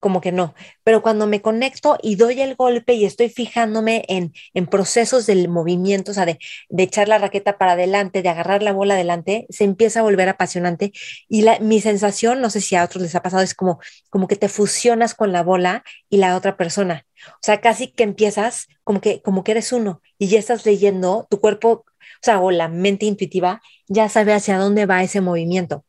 como 0.00 0.20
que 0.20 0.32
no. 0.32 0.54
Pero 0.84 1.02
cuando 1.02 1.26
me 1.26 1.42
conecto 1.42 1.98
y 2.02 2.16
doy 2.16 2.40
el 2.40 2.54
golpe 2.54 2.94
y 2.94 3.04
estoy 3.04 3.28
fijándome 3.28 4.04
en, 4.08 4.32
en 4.54 4.66
procesos 4.66 5.26
del 5.26 5.48
movimiento, 5.48 6.12
o 6.12 6.14
sea, 6.14 6.26
de, 6.26 6.38
de, 6.68 6.82
echar 6.82 7.08
la 7.08 7.18
raqueta 7.18 7.58
para 7.58 7.72
adelante, 7.72 8.22
de 8.22 8.28
agarrar 8.28 8.62
la 8.62 8.72
bola 8.72 8.94
adelante, 8.94 9.46
se 9.50 9.64
empieza 9.64 10.00
a 10.00 10.02
volver 10.02 10.28
apasionante. 10.28 10.92
Y 11.28 11.42
la, 11.42 11.58
mi 11.60 11.80
sensación, 11.80 12.40
no 12.40 12.50
sé 12.50 12.60
si 12.60 12.76
a 12.76 12.84
otros 12.84 13.02
les 13.02 13.14
ha 13.14 13.22
pasado, 13.22 13.42
es 13.42 13.54
como, 13.54 13.80
como 14.10 14.28
que 14.28 14.36
te 14.36 14.48
fusionas 14.48 15.14
con 15.14 15.32
la 15.32 15.42
bola 15.42 15.82
y 16.08 16.18
la 16.18 16.36
otra 16.36 16.56
persona. 16.56 17.06
O 17.28 17.38
sea, 17.42 17.60
casi 17.60 17.88
que 17.88 18.04
empiezas 18.04 18.68
como 18.84 19.00
que, 19.00 19.22
como 19.22 19.44
que 19.44 19.52
eres 19.52 19.72
uno 19.72 20.02
y 20.18 20.28
ya 20.28 20.38
estás 20.38 20.66
leyendo, 20.66 21.26
tu 21.30 21.40
cuerpo, 21.40 21.70
o 21.70 21.84
sea, 22.22 22.40
o 22.40 22.50
la 22.50 22.68
mente 22.68 23.06
intuitiva 23.06 23.60
ya 23.88 24.08
sabe 24.08 24.34
hacia 24.34 24.58
dónde 24.58 24.86
va 24.86 25.02
ese 25.02 25.20
movimiento 25.20 25.84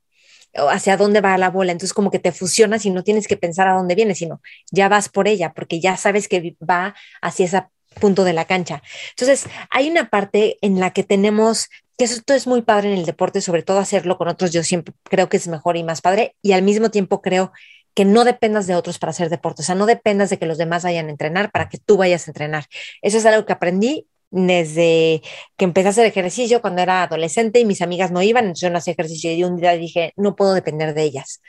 hacia 0.53 0.97
dónde 0.97 1.21
va 1.21 1.37
la 1.37 1.49
bola. 1.49 1.71
Entonces 1.71 1.93
como 1.93 2.11
que 2.11 2.19
te 2.19 2.31
fusionas 2.31 2.85
y 2.85 2.89
no 2.89 3.03
tienes 3.03 3.27
que 3.27 3.37
pensar 3.37 3.67
a 3.67 3.73
dónde 3.73 3.95
viene, 3.95 4.15
sino 4.15 4.41
ya 4.71 4.89
vas 4.89 5.09
por 5.09 5.27
ella 5.27 5.53
porque 5.53 5.79
ya 5.79 5.97
sabes 5.97 6.27
que 6.27 6.55
va 6.67 6.95
hacia 7.21 7.45
ese 7.45 7.63
punto 7.99 8.23
de 8.23 8.33
la 8.33 8.45
cancha. 8.45 8.81
Entonces 9.11 9.45
hay 9.69 9.89
una 9.89 10.09
parte 10.09 10.57
en 10.61 10.79
la 10.79 10.91
que 10.91 11.03
tenemos 11.03 11.69
que 11.97 12.05
esto 12.05 12.33
es 12.33 12.45
muy 12.45 12.61
padre 12.61 12.93
en 12.93 12.99
el 12.99 13.05
deporte, 13.05 13.41
sobre 13.41 13.63
todo 13.63 13.79
hacerlo 13.79 14.17
con 14.17 14.27
otros, 14.27 14.51
yo 14.51 14.63
siempre 14.63 14.93
creo 15.03 15.29
que 15.29 15.37
es 15.37 15.47
mejor 15.47 15.77
y 15.77 15.83
más 15.83 16.01
padre 16.01 16.35
y 16.43 16.51
al 16.51 16.61
mismo 16.61 16.91
tiempo 16.91 17.21
creo 17.21 17.51
que 17.95 18.05
no 18.05 18.23
dependas 18.23 18.67
de 18.67 18.75
otros 18.75 18.99
para 18.99 19.09
hacer 19.09 19.29
deporte, 19.29 19.63
o 19.63 19.65
sea, 19.65 19.73
no 19.73 19.87
dependas 19.87 20.29
de 20.29 20.37
que 20.37 20.45
los 20.45 20.59
demás 20.59 20.83
vayan 20.83 21.07
a 21.07 21.09
entrenar 21.09 21.49
para 21.49 21.67
que 21.67 21.79
tú 21.79 21.97
vayas 21.97 22.27
a 22.27 22.31
entrenar. 22.31 22.65
Eso 23.01 23.17
es 23.17 23.25
algo 23.25 23.47
que 23.47 23.53
aprendí 23.53 24.07
desde 24.29 25.21
que 25.55 25.65
empecé 25.65 25.87
a 25.87 25.91
hacer 25.91 26.05
ejercicio 26.05 26.61
cuando 26.61 26.81
era 26.81 27.03
adolescente 27.03 27.59
y 27.59 27.65
mis 27.65 27.81
amigas 27.81 28.11
no 28.11 28.21
iban, 28.21 28.45
entonces 28.45 28.61
yo 28.61 28.69
no 28.69 28.77
hacía 28.77 28.93
ejercicio 28.93 29.31
y 29.31 29.43
un 29.43 29.57
día 29.57 29.73
dije, 29.73 30.13
no 30.17 30.35
puedo 30.35 30.53
depender 30.53 30.93
de 30.93 31.03
ellas. 31.03 31.41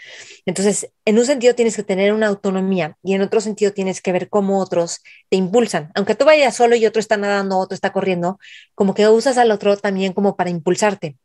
Entonces, 0.46 0.90
en 1.04 1.18
un 1.18 1.26
sentido 1.26 1.54
tienes 1.54 1.76
que 1.76 1.82
tener 1.82 2.12
una 2.12 2.28
autonomía 2.28 2.96
y 3.02 3.14
en 3.14 3.22
otro 3.22 3.40
sentido 3.40 3.72
tienes 3.72 4.00
que 4.00 4.12
ver 4.12 4.28
cómo 4.28 4.60
otros 4.60 5.02
te 5.28 5.36
impulsan. 5.36 5.90
Aunque 5.94 6.14
tú 6.14 6.24
vayas 6.24 6.56
solo 6.56 6.76
y 6.76 6.86
otro 6.86 7.00
está 7.00 7.16
nadando, 7.16 7.58
otro 7.58 7.74
está 7.74 7.92
corriendo, 7.92 8.38
como 8.74 8.94
que 8.94 9.08
usas 9.08 9.38
al 9.38 9.50
otro 9.50 9.76
también 9.76 10.12
como 10.12 10.36
para 10.36 10.50
impulsarte. 10.50 11.16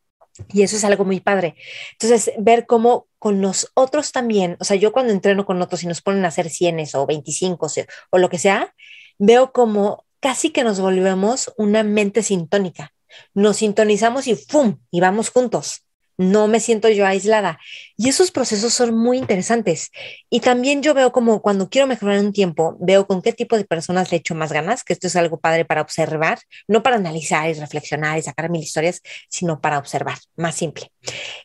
Y 0.52 0.62
eso 0.62 0.76
es 0.76 0.84
algo 0.84 1.04
muy 1.04 1.20
padre. 1.20 1.54
Entonces, 1.92 2.32
ver 2.38 2.66
cómo 2.66 3.06
con 3.20 3.40
los 3.40 3.70
otros 3.74 4.10
también, 4.10 4.56
o 4.58 4.64
sea, 4.64 4.76
yo 4.76 4.92
cuando 4.92 5.12
entreno 5.12 5.46
con 5.46 5.62
otros 5.62 5.84
y 5.84 5.86
nos 5.86 6.02
ponen 6.02 6.24
a 6.24 6.28
hacer 6.28 6.50
cienes 6.50 6.94
o 6.96 7.06
25 7.06 7.68
o 8.10 8.18
lo 8.18 8.28
que 8.28 8.38
sea, 8.38 8.74
veo 9.18 9.52
como 9.52 10.04
casi 10.24 10.48
que 10.48 10.64
nos 10.64 10.80
volvemos 10.80 11.52
una 11.58 11.82
mente 11.82 12.22
sintónica. 12.22 12.94
Nos 13.34 13.58
sintonizamos 13.58 14.26
y 14.26 14.34
¡fum! 14.34 14.78
y 14.90 15.00
vamos 15.00 15.28
juntos. 15.28 15.82
No 16.16 16.48
me 16.48 16.60
siento 16.60 16.88
yo 16.88 17.04
aislada. 17.04 17.58
Y 17.98 18.08
esos 18.08 18.30
procesos 18.30 18.72
son 18.72 18.96
muy 18.96 19.18
interesantes. 19.18 19.90
Y 20.30 20.40
también 20.40 20.82
yo 20.82 20.94
veo 20.94 21.12
como 21.12 21.42
cuando 21.42 21.68
quiero 21.68 21.86
mejorar 21.86 22.20
un 22.20 22.32
tiempo, 22.32 22.78
veo 22.80 23.06
con 23.06 23.20
qué 23.20 23.34
tipo 23.34 23.58
de 23.58 23.66
personas 23.66 24.10
le 24.12 24.16
echo 24.16 24.34
más 24.34 24.50
ganas, 24.50 24.82
que 24.82 24.94
esto 24.94 25.08
es 25.08 25.16
algo 25.16 25.40
padre 25.40 25.66
para 25.66 25.82
observar, 25.82 26.38
no 26.68 26.82
para 26.82 26.96
analizar 26.96 27.50
y 27.50 27.52
reflexionar 27.52 28.18
y 28.18 28.22
sacar 28.22 28.48
mil 28.48 28.62
historias, 28.62 29.02
sino 29.28 29.60
para 29.60 29.76
observar, 29.76 30.16
más 30.36 30.54
simple. 30.54 30.90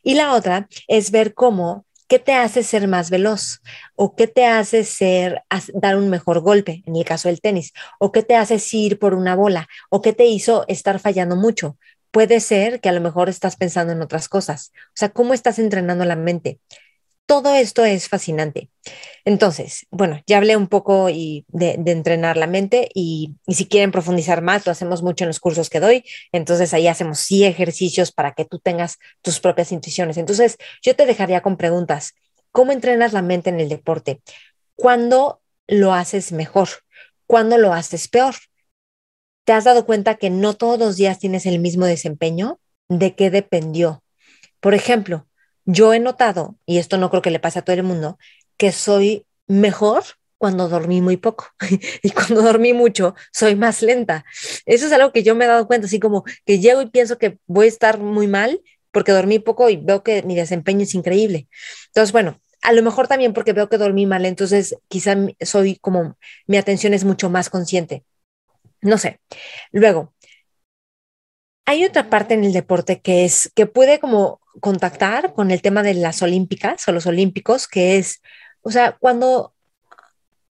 Y 0.04 0.14
la 0.14 0.34
otra 0.34 0.70
es 0.88 1.12
ver 1.12 1.34
cómo 1.34 1.86
¿Qué 2.10 2.18
te 2.20 2.34
hace 2.34 2.64
ser 2.64 2.88
más 2.88 3.12
veloz? 3.12 3.62
¿O 3.96 4.16
qué 4.16 4.28
te 4.28 4.46
hace 4.46 4.84
ser, 4.84 5.44
dar 5.76 5.96
un 5.96 6.10
mejor 6.10 6.42
golpe, 6.42 6.82
en 6.88 6.96
el 6.96 7.06
caso 7.06 7.30
del 7.30 7.40
tenis? 7.40 7.72
¿O 8.00 8.12
qué 8.12 8.24
te 8.24 8.36
hace 8.36 8.58
ir 8.74 8.98
por 8.98 9.14
una 9.14 9.36
bola? 9.36 9.68
¿O 9.92 10.02
qué 10.02 10.12
te 10.14 10.26
hizo 10.26 10.66
estar 10.68 11.00
fallando 11.00 11.36
mucho? 11.36 11.78
Puede 12.12 12.40
ser 12.40 12.82
que 12.82 12.90
a 12.90 12.94
lo 12.94 13.02
mejor 13.02 13.30
estás 13.30 13.58
pensando 13.58 13.94
en 13.94 14.02
otras 14.02 14.28
cosas. 14.28 14.72
O 14.88 14.96
sea, 14.96 15.10
¿cómo 15.10 15.36
estás 15.36 15.60
entrenando 15.60 16.04
la 16.04 16.16
mente? 16.16 16.60
Todo 17.30 17.54
esto 17.54 17.86
es 17.86 18.10
fascinante. 18.10 18.72
Entonces, 19.24 19.86
bueno, 19.92 20.20
ya 20.26 20.38
hablé 20.38 20.58
un 20.58 20.66
poco 20.68 21.12
y 21.12 21.46
de, 21.50 21.74
entrenar 21.86 22.38
la 22.38 22.48
mente 22.48 22.90
y, 22.96 23.36
si 23.48 23.68
quieren 23.68 23.92
profundizar 23.92 24.42
más, 24.42 24.66
lo 24.66 24.72
hacemos 24.72 25.04
mucho 25.04 25.26
en 25.26 25.28
los 25.28 25.40
cursos 25.40 25.70
que 25.70 25.80
doy. 25.80 26.04
Entonces 26.32 26.74
ahí 26.74 26.88
hacemos 26.88 27.20
sí 27.20 27.46
ejercicios 27.46 28.12
para 28.12 28.34
que 28.34 28.46
tú 28.46 28.58
tengas 28.58 28.98
tus 29.22 29.40
propias 29.40 29.72
intuiciones. 29.72 30.18
Entonces 30.18 30.58
yo 30.82 30.96
te 30.96 31.06
dejaría 31.06 31.42
con 31.42 31.56
preguntas. 31.56 32.16
¿Cómo 32.52 32.72
entrenas 32.72 33.14
la 33.14 33.22
mente 33.22 33.52
en 33.52 33.60
el 33.60 33.70
deporte? 33.70 34.22
¿Cuándo 34.76 35.40
lo 35.68 35.94
haces 35.94 36.32
mejor? 36.32 36.70
¿Cuándo 37.28 37.60
lo 37.60 37.76
haces 37.76 38.08
peor? 38.08 38.34
¿Te 39.44 39.54
has 39.54 39.66
dado 39.66 39.86
cuenta 39.86 40.16
que 40.16 40.32
no 40.32 40.56
todos 40.56 40.80
los 40.80 40.96
días 40.96 41.20
tienes 41.20 41.46
el 41.46 41.60
mismo 41.60 41.86
desempeño? 41.86 42.60
¿De 42.88 43.14
qué 43.14 43.30
dependió? 43.30 44.04
Por 44.62 44.74
ejemplo, 44.74 45.28
yo 45.72 45.94
he 45.94 46.00
notado, 46.00 46.56
y 46.66 46.80
esto 46.80 46.98
no 46.98 47.12
creo 47.12 47.22
que 47.22 47.30
le 47.30 47.40
pase 47.40 47.60
a 47.60 47.62
todo 47.62 47.76
el 47.76 47.84
mundo, 47.84 48.18
que 48.58 48.72
soy 48.72 49.26
mejor 49.48 50.04
cuando 50.40 50.68
dormí 50.68 51.00
muy 51.02 51.18
poco 51.18 51.48
y 52.02 52.10
cuando 52.10 52.42
dormí 52.42 52.74
mucho 52.74 53.14
soy 53.32 53.56
más 53.56 53.84
lenta. 53.84 54.26
Eso 54.66 54.88
es 54.88 54.92
algo 54.92 55.12
que 55.12 55.22
yo 55.22 55.36
me 55.36 55.46
he 55.46 55.48
dado 55.48 55.68
cuenta, 55.68 55.86
así 55.86 56.00
como 56.00 56.24
que 56.46 56.60
llego 56.60 56.82
y 56.82 56.90
pienso 56.90 57.20
que 57.20 57.38
voy 57.46 57.66
a 57.66 57.70
estar 57.70 58.00
muy 58.00 58.28
mal 58.28 58.62
porque 58.92 59.12
dormí 59.12 59.38
poco 59.38 59.70
y 59.70 59.78
veo 59.78 60.02
que 60.02 60.24
mi 60.24 60.36
desempeño 60.36 60.84
es 60.84 60.96
increíble. 60.96 61.48
Entonces, 61.88 62.12
bueno, 62.14 62.42
a 62.64 62.74
lo 62.74 62.82
mejor 62.82 63.08
también 63.08 63.34
porque 63.34 63.54
veo 63.54 63.70
que 63.70 63.78
dormí 63.78 64.08
mal, 64.08 64.26
entonces 64.26 64.76
quizá 64.88 65.16
soy 65.42 65.76
como 65.78 66.18
mi 66.48 66.58
atención 66.58 66.94
es 66.96 67.04
mucho 67.04 67.30
más 67.30 67.50
consciente. 67.52 68.04
No 68.82 68.98
sé. 68.98 69.20
Luego, 69.72 70.14
hay 71.70 71.86
otra 71.86 72.10
parte 72.10 72.34
en 72.34 72.44
el 72.44 72.52
deporte 72.52 73.00
que 73.00 73.26
es 73.26 73.52
que 73.54 73.68
puede 73.68 74.00
como 74.00 74.42
contactar 74.60 75.36
con 75.36 75.52
el 75.52 75.62
tema 75.62 75.84
de 75.84 75.94
las 75.94 76.24
olímpicas 76.24 76.88
o 76.88 76.92
los 76.92 77.06
olímpicos, 77.06 77.68
que 77.68 77.98
es, 77.98 78.24
o 78.64 78.72
sea, 78.72 78.98
cuando, 79.00 79.54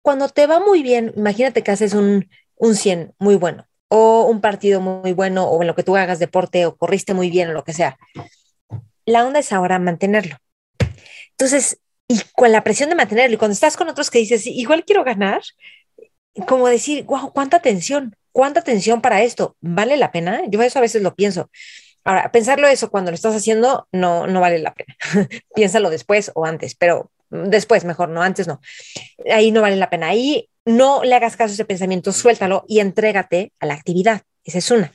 cuando 0.01 0.27
te 0.27 0.45
va 0.45 0.59
muy 0.59 0.83
bien, 0.83 1.13
imagínate 1.15 1.63
que 1.63 1.71
haces 1.71 1.93
un, 1.93 2.29
un 2.57 2.75
100 2.75 3.13
muy 3.17 3.35
bueno 3.35 3.65
o 3.87 4.25
un 4.25 4.41
partido 4.41 4.81
muy 4.81 5.13
bueno 5.13 5.45
o 5.45 5.61
en 5.61 5.67
lo 5.67 5.75
que 5.75 5.83
tú 5.83 5.95
hagas 5.95 6.19
deporte 6.19 6.65
o 6.65 6.75
corriste 6.75 7.13
muy 7.13 7.29
bien 7.29 7.49
o 7.49 7.53
lo 7.53 7.63
que 7.63 7.71
sea. 7.71 7.97
La 9.05 9.25
onda 9.25 9.39
es 9.39 9.53
ahora 9.53 9.79
mantenerlo. 9.79 10.35
Entonces, 11.31 11.79
y 12.09 12.19
con 12.35 12.51
la 12.51 12.61
presión 12.65 12.89
de 12.89 12.95
mantenerlo, 12.95 13.35
y 13.35 13.37
cuando 13.37 13.53
estás 13.53 13.77
con 13.77 13.87
otros 13.87 14.11
que 14.11 14.19
dices, 14.19 14.45
igual 14.47 14.83
quiero 14.83 15.05
ganar, 15.05 15.43
como 16.45 16.67
decir, 16.67 17.05
wow, 17.05 17.31
cuánta 17.31 17.61
tensión, 17.61 18.17
cuánta 18.35 18.61
tensión 18.61 18.99
para 18.99 19.23
esto, 19.23 19.55
¿vale 19.61 19.95
la 19.95 20.11
pena? 20.11 20.41
Yo 20.49 20.61
eso 20.61 20.79
a 20.79 20.81
veces 20.81 21.01
lo 21.01 21.15
pienso. 21.15 21.49
Ahora, 22.03 22.33
pensarlo 22.33 22.67
eso 22.67 22.91
cuando 22.91 23.09
lo 23.09 23.15
estás 23.15 23.33
haciendo 23.33 23.87
no, 23.93 24.27
no 24.27 24.41
vale 24.41 24.59
la 24.59 24.73
pena. 24.73 24.97
Piénsalo 25.55 25.89
después 25.89 26.33
o 26.35 26.45
antes, 26.45 26.75
pero 26.75 27.09
después 27.29 27.85
mejor, 27.85 28.09
no, 28.09 28.21
antes 28.21 28.45
no. 28.45 28.59
Ahí 29.31 29.51
no 29.51 29.61
vale 29.61 29.77
la 29.77 29.89
pena. 29.89 30.09
Ahí 30.09 30.49
no 30.65 31.01
le 31.05 31.15
hagas 31.15 31.37
caso 31.37 31.51
a 31.51 31.53
ese 31.53 31.63
pensamiento, 31.63 32.11
suéltalo 32.11 32.65
y 32.67 32.81
entrégate 32.81 33.53
a 33.61 33.67
la 33.67 33.73
actividad. 33.73 34.23
Esa 34.43 34.57
es 34.57 34.69
una. 34.69 34.91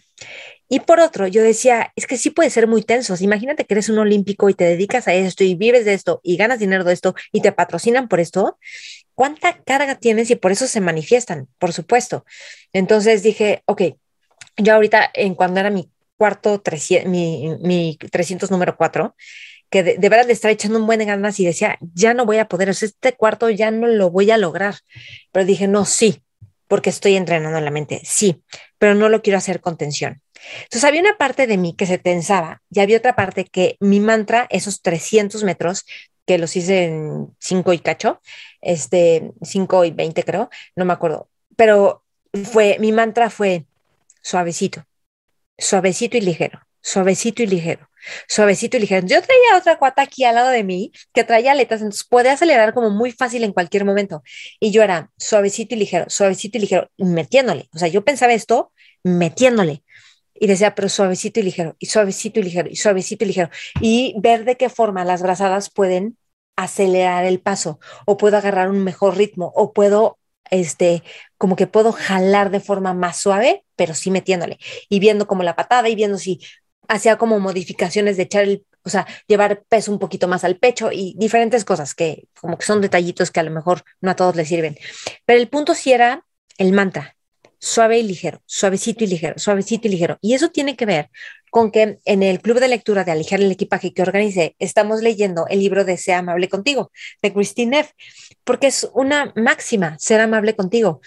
Y 0.68 0.80
por 0.80 1.00
otro, 1.00 1.26
yo 1.26 1.42
decía, 1.42 1.92
es 1.97 2.06
que 2.06 2.18
sí 2.18 2.28
puede 2.28 2.50
ser 2.50 2.66
muy 2.66 2.82
tenso. 2.82 3.14
Imagínate 3.18 3.64
que 3.64 3.73
eres 3.73 3.88
un 3.88 3.99
olímpico 3.99 4.50
y 4.50 4.54
te 4.54 4.64
dedicas 4.64 5.09
a 5.09 5.14
esto 5.14 5.44
y 5.44 5.54
vives 5.54 5.87
de 5.87 5.94
esto 5.94 6.20
y 6.23 6.37
ganas 6.37 6.59
dinero 6.59 6.85
de 6.85 6.92
esto 6.92 7.14
y 7.32 7.40
te 7.40 7.52
patrocinan 7.52 8.06
por 8.06 8.20
esto. 8.20 8.59
¿Cuánta 9.20 9.62
carga 9.64 9.96
tienes 9.96 10.30
y 10.30 10.36
por 10.36 10.50
eso 10.50 10.66
se 10.66 10.80
manifiestan? 10.80 11.46
Por 11.58 11.74
supuesto. 11.74 12.24
Entonces 12.72 13.22
dije, 13.22 13.62
ok, 13.66 13.82
yo 14.56 14.72
ahorita, 14.72 15.10
en 15.12 15.34
cuando 15.34 15.60
era 15.60 15.68
mi 15.68 15.90
cuarto, 16.16 16.62
300, 16.62 17.10
mi, 17.10 17.54
mi 17.60 17.98
300 17.98 18.50
número 18.50 18.78
4, 18.78 19.14
que 19.68 19.82
de, 19.82 20.08
verdad 20.08 20.26
le 20.26 20.32
estaba 20.32 20.52
echando 20.52 20.78
un 20.78 20.86
buen 20.86 21.00
de 21.00 21.04
ganas 21.04 21.38
y 21.38 21.44
decía, 21.44 21.76
ya 21.92 22.14
no 22.14 22.24
voy 22.24 22.38
a 22.38 22.48
poder, 22.48 22.70
este 22.70 23.12
cuarto 23.12 23.50
ya 23.50 23.70
no 23.70 23.88
lo 23.88 24.10
voy 24.10 24.30
a 24.30 24.38
lograr. 24.38 24.76
Pero 25.32 25.44
dije, 25.44 25.68
no, 25.68 25.84
sí, 25.84 26.22
porque 26.66 26.88
estoy 26.88 27.16
entrenando 27.16 27.58
en 27.58 27.66
la 27.66 27.70
mente, 27.70 28.00
sí, 28.04 28.42
pero 28.78 28.94
no 28.94 29.10
lo 29.10 29.20
quiero 29.20 29.36
hacer 29.36 29.60
con 29.60 29.76
tensión. 29.76 30.22
Entonces 30.62 30.84
había 30.84 31.02
una 31.02 31.18
parte 31.18 31.46
de 31.46 31.58
mí 31.58 31.74
que 31.76 31.84
se 31.84 31.98
tensaba 31.98 32.62
y 32.70 32.80
había 32.80 32.96
otra 32.96 33.16
parte 33.16 33.44
que 33.44 33.76
mi 33.80 34.00
mantra, 34.00 34.46
esos 34.48 34.80
300 34.80 35.44
metros, 35.44 35.84
que 36.26 36.38
los 36.38 36.54
hice 36.56 36.84
en 36.84 37.36
5 37.40 37.72
y 37.72 37.80
cacho, 37.80 38.20
este, 38.60 39.32
5 39.42 39.84
y 39.84 39.90
20 39.90 40.24
creo, 40.24 40.50
no 40.76 40.84
me 40.84 40.92
acuerdo, 40.92 41.28
pero 41.56 42.04
fue, 42.44 42.76
mi 42.80 42.92
mantra 42.92 43.30
fue 43.30 43.66
suavecito, 44.22 44.84
suavecito 45.58 46.16
y 46.16 46.20
ligero, 46.20 46.60
suavecito 46.80 47.42
y 47.42 47.46
ligero, 47.46 47.88
suavecito 48.28 48.76
y 48.76 48.80
ligero. 48.80 49.06
Yo 49.06 49.20
traía 49.22 49.58
otra 49.58 49.78
cuata 49.78 50.02
aquí 50.02 50.24
al 50.24 50.36
lado 50.36 50.50
de 50.50 50.64
mí 50.64 50.92
que 51.12 51.24
traía 51.24 51.52
aletas, 51.52 51.80
entonces 51.80 52.06
puede 52.08 52.30
acelerar 52.30 52.74
como 52.74 52.90
muy 52.90 53.12
fácil 53.12 53.44
en 53.44 53.52
cualquier 53.52 53.84
momento. 53.84 54.22
Y 54.58 54.70
yo 54.70 54.82
era 54.82 55.10
suavecito 55.18 55.74
y 55.74 55.78
ligero, 55.78 56.06
suavecito 56.08 56.58
y 56.58 56.62
ligero, 56.62 56.90
metiéndole. 56.98 57.68
O 57.74 57.78
sea, 57.78 57.88
yo 57.88 58.04
pensaba 58.04 58.32
esto 58.32 58.72
metiéndole. 59.02 59.84
Y 60.34 60.46
decía, 60.46 60.74
pero 60.74 60.88
suavecito 60.88 61.40
y 61.40 61.42
ligero, 61.42 61.76
y 61.78 61.86
suavecito 61.86 62.40
y 62.40 62.42
ligero, 62.44 62.68
y 62.70 62.76
suavecito 62.76 63.24
y 63.24 63.26
ligero. 63.28 63.50
Y 63.80 64.14
ver 64.18 64.44
de 64.44 64.56
qué 64.56 64.70
forma 64.70 65.04
las 65.04 65.22
brazadas 65.22 65.68
pueden 65.68 66.16
acelerar 66.64 67.24
el 67.24 67.40
paso, 67.40 67.80
o 68.06 68.16
puedo 68.16 68.36
agarrar 68.36 68.70
un 68.70 68.82
mejor 68.84 69.16
ritmo, 69.16 69.52
o 69.54 69.72
puedo 69.72 70.18
este, 70.50 71.02
como 71.38 71.56
que 71.56 71.66
puedo 71.66 71.92
jalar 71.92 72.50
de 72.50 72.60
forma 72.60 72.92
más 72.94 73.18
suave, 73.18 73.64
pero 73.76 73.94
sí 73.94 74.10
metiéndole 74.10 74.58
y 74.88 74.98
viendo 74.98 75.26
como 75.26 75.42
la 75.42 75.56
patada 75.56 75.88
y 75.88 75.94
viendo 75.94 76.18
si 76.18 76.40
hacía 76.88 77.16
como 77.16 77.38
modificaciones 77.38 78.16
de 78.16 78.24
echar 78.24 78.46
o 78.82 78.88
sea, 78.88 79.06
llevar 79.26 79.62
peso 79.68 79.92
un 79.92 79.98
poquito 79.98 80.26
más 80.26 80.44
al 80.44 80.56
pecho 80.56 80.90
y 80.92 81.14
diferentes 81.18 81.64
cosas 81.64 81.94
que 81.94 82.28
como 82.40 82.56
que 82.56 82.64
son 82.64 82.80
detallitos 82.80 83.30
que 83.30 83.40
a 83.40 83.42
lo 83.42 83.50
mejor 83.50 83.84
no 84.00 84.10
a 84.10 84.16
todos 84.16 84.36
les 84.36 84.48
sirven. 84.48 84.78
Pero 85.26 85.40
el 85.40 85.48
punto 85.48 85.74
sí 85.74 85.92
era 85.92 86.24
el 86.56 86.72
mantra, 86.72 87.16
suave 87.58 87.98
y 87.98 88.02
ligero, 88.02 88.42
suavecito 88.46 89.04
y 89.04 89.06
ligero, 89.06 89.38
suavecito 89.38 89.86
y 89.86 89.90
ligero. 89.90 90.18
Y 90.22 90.34
eso 90.34 90.48
tiene 90.48 90.76
que 90.76 90.86
ver 90.86 91.10
con 91.50 91.71
que 91.71 92.00
en 92.04 92.23
el 92.23 92.40
club 92.40 92.61
de 92.61 92.69
lectura 92.69 93.04
de 93.04 93.12
Alijar 93.12 93.40
el 93.40 93.50
equipaje 93.50 93.92
que 93.92 94.02
organicé, 94.02 94.57
estamos 94.59 95.02
leyendo 95.02 95.47
el 95.49 95.61
libro 95.61 95.85
de 95.85 95.97
Sea 95.97 96.19
amable 96.19 96.49
contigo, 96.49 96.90
de 97.23 97.33
Christine 97.33 97.78
Neff, 97.78 97.90
porque 98.45 98.69
es 98.69 98.88
una 98.95 99.33
máxima, 99.37 99.99
ser 99.99 100.21
amable 100.21 100.57
contigo. 100.57 101.00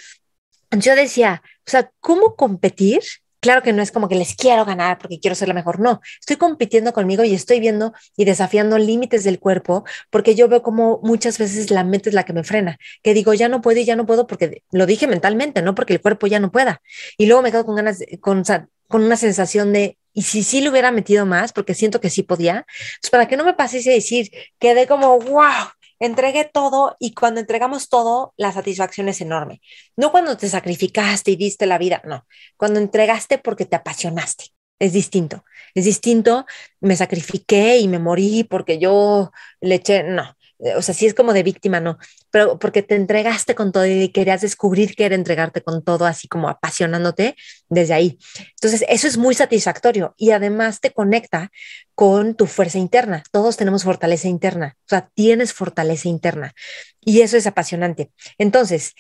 Yo 0.71 0.95
decía, 0.95 1.41
o 1.67 1.69
sea, 1.69 1.91
¿cómo 1.99 2.35
competir 2.35 3.01
Claro 3.43 3.61
que 3.61 3.73
no 3.73 3.81
es 3.81 3.91
como 3.91 4.07
que 4.07 4.15
les 4.15 4.35
quiero 4.35 4.63
ganar 4.63 4.99
porque 4.99 5.19
quiero 5.19 5.35
ser 5.35 5.49
la 5.49 5.53
mejor, 5.53 5.81
no, 5.81 5.99
estoy 6.17 6.37
compitiendo 6.37 6.93
conmigo 6.93 7.25
y 7.25 7.33
estoy 7.33 7.59
viendo 7.59 7.91
y 8.15 8.23
desafiando 8.23 8.77
límites 8.77 9.25
del 9.25 9.37
cuerpo 9.37 9.83
porque 10.09 10.33
yo 10.33 10.47
veo 10.47 10.63
como 10.63 11.01
muchas 11.03 11.37
veces 11.37 11.69
la 11.69 11.83
mente 11.83 12.07
es 12.07 12.15
la 12.15 12.23
que 12.23 12.31
me 12.31 12.45
frena, 12.45 12.77
que 13.01 13.13
digo 13.13 13.33
ya 13.33 13.49
no 13.49 13.61
puedo 13.61 13.81
y 13.81 13.83
ya 13.83 13.97
no 13.97 14.05
puedo 14.05 14.27
porque 14.27 14.63
lo 14.71 14.85
dije 14.85 15.07
mentalmente, 15.07 15.61
no 15.61 15.75
porque 15.75 15.91
el 15.91 15.99
cuerpo 15.99 16.25
ya 16.27 16.39
no 16.39 16.53
pueda. 16.53 16.81
Y 17.17 17.25
luego 17.25 17.41
me 17.41 17.51
quedo 17.51 17.65
con 17.65 17.75
ganas, 17.75 17.99
con, 18.21 18.43
con 18.87 19.03
una 19.03 19.17
sensación 19.17 19.73
de, 19.73 19.97
y 20.13 20.23
si 20.23 20.43
sí 20.43 20.61
lo 20.61 20.71
hubiera 20.71 20.91
metido 20.91 21.25
más, 21.25 21.53
porque 21.53 21.73
siento 21.73 21.99
que 21.99 22.09
sí 22.09 22.23
podía, 22.23 22.65
pues 23.01 23.09
para 23.11 23.27
que 23.27 23.37
no 23.37 23.43
me 23.43 23.53
pase 23.53 23.79
ese 23.79 23.91
decir, 23.91 24.29
quedé 24.59 24.87
como, 24.87 25.19
wow, 25.19 25.67
entregué 25.99 26.49
todo 26.51 26.95
y 26.99 27.13
cuando 27.13 27.39
entregamos 27.39 27.89
todo, 27.89 28.33
la 28.37 28.51
satisfacción 28.51 29.09
es 29.09 29.21
enorme. 29.21 29.61
No 29.95 30.11
cuando 30.11 30.37
te 30.37 30.49
sacrificaste 30.49 31.31
y 31.31 31.35
diste 31.35 31.65
la 31.65 31.77
vida, 31.77 32.01
no, 32.05 32.25
cuando 32.57 32.79
entregaste 32.79 33.37
porque 33.37 33.65
te 33.65 33.75
apasionaste. 33.75 34.45
Es 34.79 34.91
distinto, 34.91 35.45
es 35.75 35.85
distinto, 35.85 36.45
me 36.81 36.95
sacrifiqué 36.95 37.77
y 37.77 37.87
me 37.87 37.99
morí 37.99 38.43
porque 38.43 38.79
yo 38.79 39.31
le 39.61 39.75
eché, 39.75 40.03
no, 40.03 40.35
o 40.75 40.81
sea, 40.81 40.95
sí 40.95 41.05
es 41.05 41.13
como 41.13 41.33
de 41.33 41.43
víctima, 41.43 41.79
no, 41.79 41.97
pero 42.31 42.57
porque 42.57 42.81
te 42.81 42.95
entregaste 42.95 43.55
con 43.55 43.71
todo 43.71 43.85
y 43.85 44.09
querías 44.09 44.41
descubrir 44.41 44.95
que 44.95 45.05
era 45.05 45.15
entregarte 45.15 45.61
con 45.61 45.83
todo, 45.83 46.05
así 46.05 46.27
como 46.27 46.49
apasionándote 46.49 47.35
desde 47.69 47.93
ahí. 47.93 48.17
Entonces, 48.55 48.85
eso 48.87 49.07
es 49.07 49.17
muy 49.17 49.35
satisfactorio 49.35 50.13
y 50.17 50.31
además 50.31 50.79
te 50.79 50.91
conecta 50.91 51.51
con 51.95 52.35
tu 52.35 52.45
fuerza 52.47 52.77
interna. 52.77 53.23
Todos 53.31 53.57
tenemos 53.57 53.83
fortaleza 53.83 54.27
interna, 54.27 54.77
o 54.79 54.89
sea, 54.89 55.09
tienes 55.13 55.53
fortaleza 55.53 56.07
interna 56.07 56.53
y 57.01 57.21
eso 57.21 57.37
es 57.37 57.47
apasionante. 57.47 58.11
Entonces, 58.37 58.93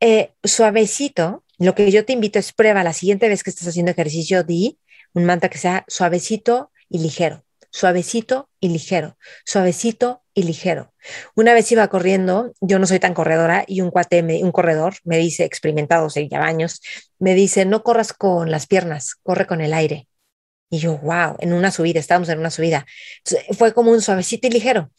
eh, 0.00 0.32
suavecito, 0.44 1.44
lo 1.58 1.74
que 1.74 1.90
yo 1.90 2.04
te 2.04 2.12
invito 2.12 2.38
es 2.38 2.52
prueba 2.52 2.84
la 2.84 2.92
siguiente 2.92 3.28
vez 3.28 3.42
que 3.42 3.50
estés 3.50 3.68
haciendo 3.68 3.92
ejercicio, 3.92 4.42
di 4.42 4.78
un 5.14 5.24
mantra 5.24 5.48
que 5.48 5.58
sea 5.58 5.84
suavecito 5.88 6.70
y 6.90 6.98
ligero 6.98 7.45
suavecito 7.76 8.48
y 8.58 8.70
ligero, 8.70 9.18
suavecito 9.44 10.22
y 10.32 10.44
ligero. 10.44 10.94
Una 11.34 11.52
vez 11.52 11.70
iba 11.72 11.86
corriendo, 11.88 12.54
yo 12.62 12.78
no 12.78 12.86
soy 12.86 12.98
tan 13.00 13.12
corredora, 13.12 13.64
y 13.66 13.82
un 13.82 13.90
cuate, 13.90 14.22
un 14.42 14.50
corredor, 14.50 14.94
me 15.04 15.18
dice, 15.18 15.44
experimentado, 15.44 16.08
se 16.08 16.26
ya 16.26 16.42
años, 16.42 16.80
me 17.18 17.34
dice, 17.34 17.66
no 17.66 17.82
corras 17.82 18.14
con 18.14 18.50
las 18.50 18.66
piernas, 18.66 19.16
corre 19.22 19.46
con 19.46 19.60
el 19.60 19.74
aire. 19.74 20.08
Y 20.70 20.78
yo, 20.78 20.96
wow, 20.98 21.36
en 21.38 21.52
una 21.52 21.70
subida, 21.70 22.00
estábamos 22.00 22.30
en 22.30 22.38
una 22.38 22.50
subida. 22.50 22.86
fue 23.58 23.74
como 23.74 23.90
un 23.90 24.00
suavecito 24.00 24.46
y 24.46 24.52
ligero, 24.52 24.90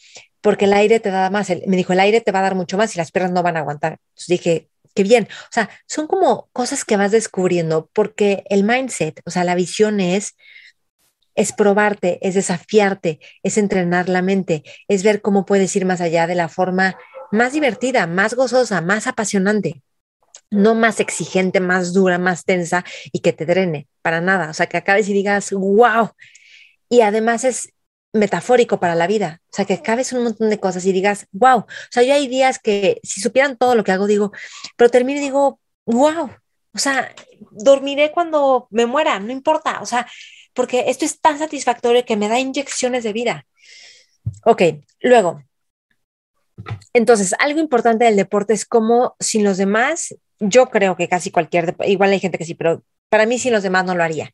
porque 0.41 0.65
el 0.65 0.73
aire 0.73 0.99
te 0.99 1.09
da 1.09 1.31
más. 1.31 1.49
me 1.49 1.77
dijo, 1.77 1.93
el 1.93 1.99
aire 1.99 2.21
te 2.21 2.31
va 2.31 2.39
a 2.39 2.43
dar 2.43 2.55
mucho 2.55 2.77
más 2.77 2.93
y 2.93 2.99
las 2.99 3.11
piernas 3.11 3.33
no 3.33 3.41
van 3.41 3.57
a 3.57 3.61
aguantar. 3.61 3.93
Entonces 3.93 4.27
dije, 4.27 4.69
qué 4.93 5.01
bien. 5.01 5.27
O 5.31 5.51
sea, 5.51 5.69
son 5.87 6.05
como 6.05 6.47
cosas 6.53 6.85
que 6.85 6.95
vas 6.95 7.11
descubriendo, 7.11 7.89
porque 7.91 8.43
el 8.49 8.63
mindset, 8.63 9.19
o 9.25 9.31
sea, 9.31 9.43
la 9.43 9.55
visión 9.55 9.99
es 9.99 10.35
es 11.37 11.53
probarte, 11.53 12.17
es 12.27 12.33
desafiarte, 12.33 13.19
es 13.43 13.57
entrenar 13.57 14.09
la 14.09 14.23
mente, 14.23 14.63
es 14.87 15.03
ver 15.03 15.21
cómo 15.21 15.45
puedes 15.45 15.73
ir 15.75 15.85
más 15.85 16.01
allá 16.01 16.25
de 16.25 16.33
la 16.33 16.49
forma 16.49 16.97
más 17.31 17.53
divertida, 17.53 18.07
más 18.07 18.33
gozosa, 18.33 18.81
más 18.81 19.05
apasionante, 19.05 19.83
no 20.49 20.73
más 20.73 20.99
exigente, 20.99 21.59
más 21.59 21.93
dura, 21.93 22.17
más 22.17 22.43
tensa 22.43 22.83
y 23.11 23.19
que 23.19 23.33
te 23.33 23.45
drene, 23.45 23.87
para 24.01 24.19
nada. 24.19 24.49
O 24.49 24.53
sea, 24.53 24.65
que 24.65 24.77
acabes 24.77 25.07
y 25.09 25.13
digas, 25.13 25.51
wow. 25.51 26.09
Y 26.89 27.01
además 27.01 27.43
es 27.43 27.69
metafórico 28.13 28.79
para 28.79 28.95
la 28.95 29.05
vida. 29.05 29.41
O 29.51 29.55
sea, 29.55 29.65
que 29.65 29.75
acabes 29.75 30.13
un 30.13 30.23
montón 30.23 30.49
de 30.49 30.59
cosas 30.59 30.85
y 30.85 30.91
digas, 30.91 31.27
wow. 31.33 31.59
O 31.59 31.67
sea, 31.91 32.01
yo 32.01 32.15
hay 32.15 32.27
días 32.27 32.57
que 32.57 32.99
si 33.03 33.21
supieran 33.21 33.57
todo 33.57 33.75
lo 33.75 33.83
que 33.83 33.91
hago, 33.91 34.07
digo, 34.07 34.31
pero 34.75 34.89
termino 34.89 35.19
y 35.19 35.23
digo, 35.23 35.59
wow. 35.85 36.31
O 36.73 36.79
sea, 36.79 37.13
dormiré 37.51 38.11
cuando 38.11 38.67
me 38.71 38.87
muera, 38.87 39.19
no 39.19 39.31
importa. 39.31 39.81
O 39.81 39.85
sea, 39.85 40.07
porque 40.57 40.85
esto 40.87 41.05
es 41.05 41.21
tan 41.21 41.37
satisfactorio 41.37 42.03
que 42.03 42.17
me 42.17 42.27
da 42.27 42.39
inyecciones 42.39 43.03
de 43.03 43.13
vida. 43.13 43.45
Ok, 44.43 44.63
luego, 44.99 45.43
entonces, 46.93 47.35
algo 47.37 47.59
importante 47.59 48.05
del 48.05 48.15
deporte 48.15 48.53
es 48.53 48.65
como 48.65 49.15
sin 49.19 49.43
los 49.43 49.57
demás, 49.57 50.15
yo 50.39 50.69
creo 50.69 50.95
que 50.95 51.07
casi 51.07 51.29
cualquier, 51.29 51.75
igual 51.85 52.11
hay 52.11 52.19
gente 52.19 52.39
que 52.39 52.45
sí, 52.45 52.55
pero 52.55 52.83
para 53.09 53.25
mí 53.25 53.39
sin 53.39 53.53
los 53.53 53.63
demás 53.63 53.85
no 53.85 53.95
lo 53.95 54.03
haría. 54.03 54.33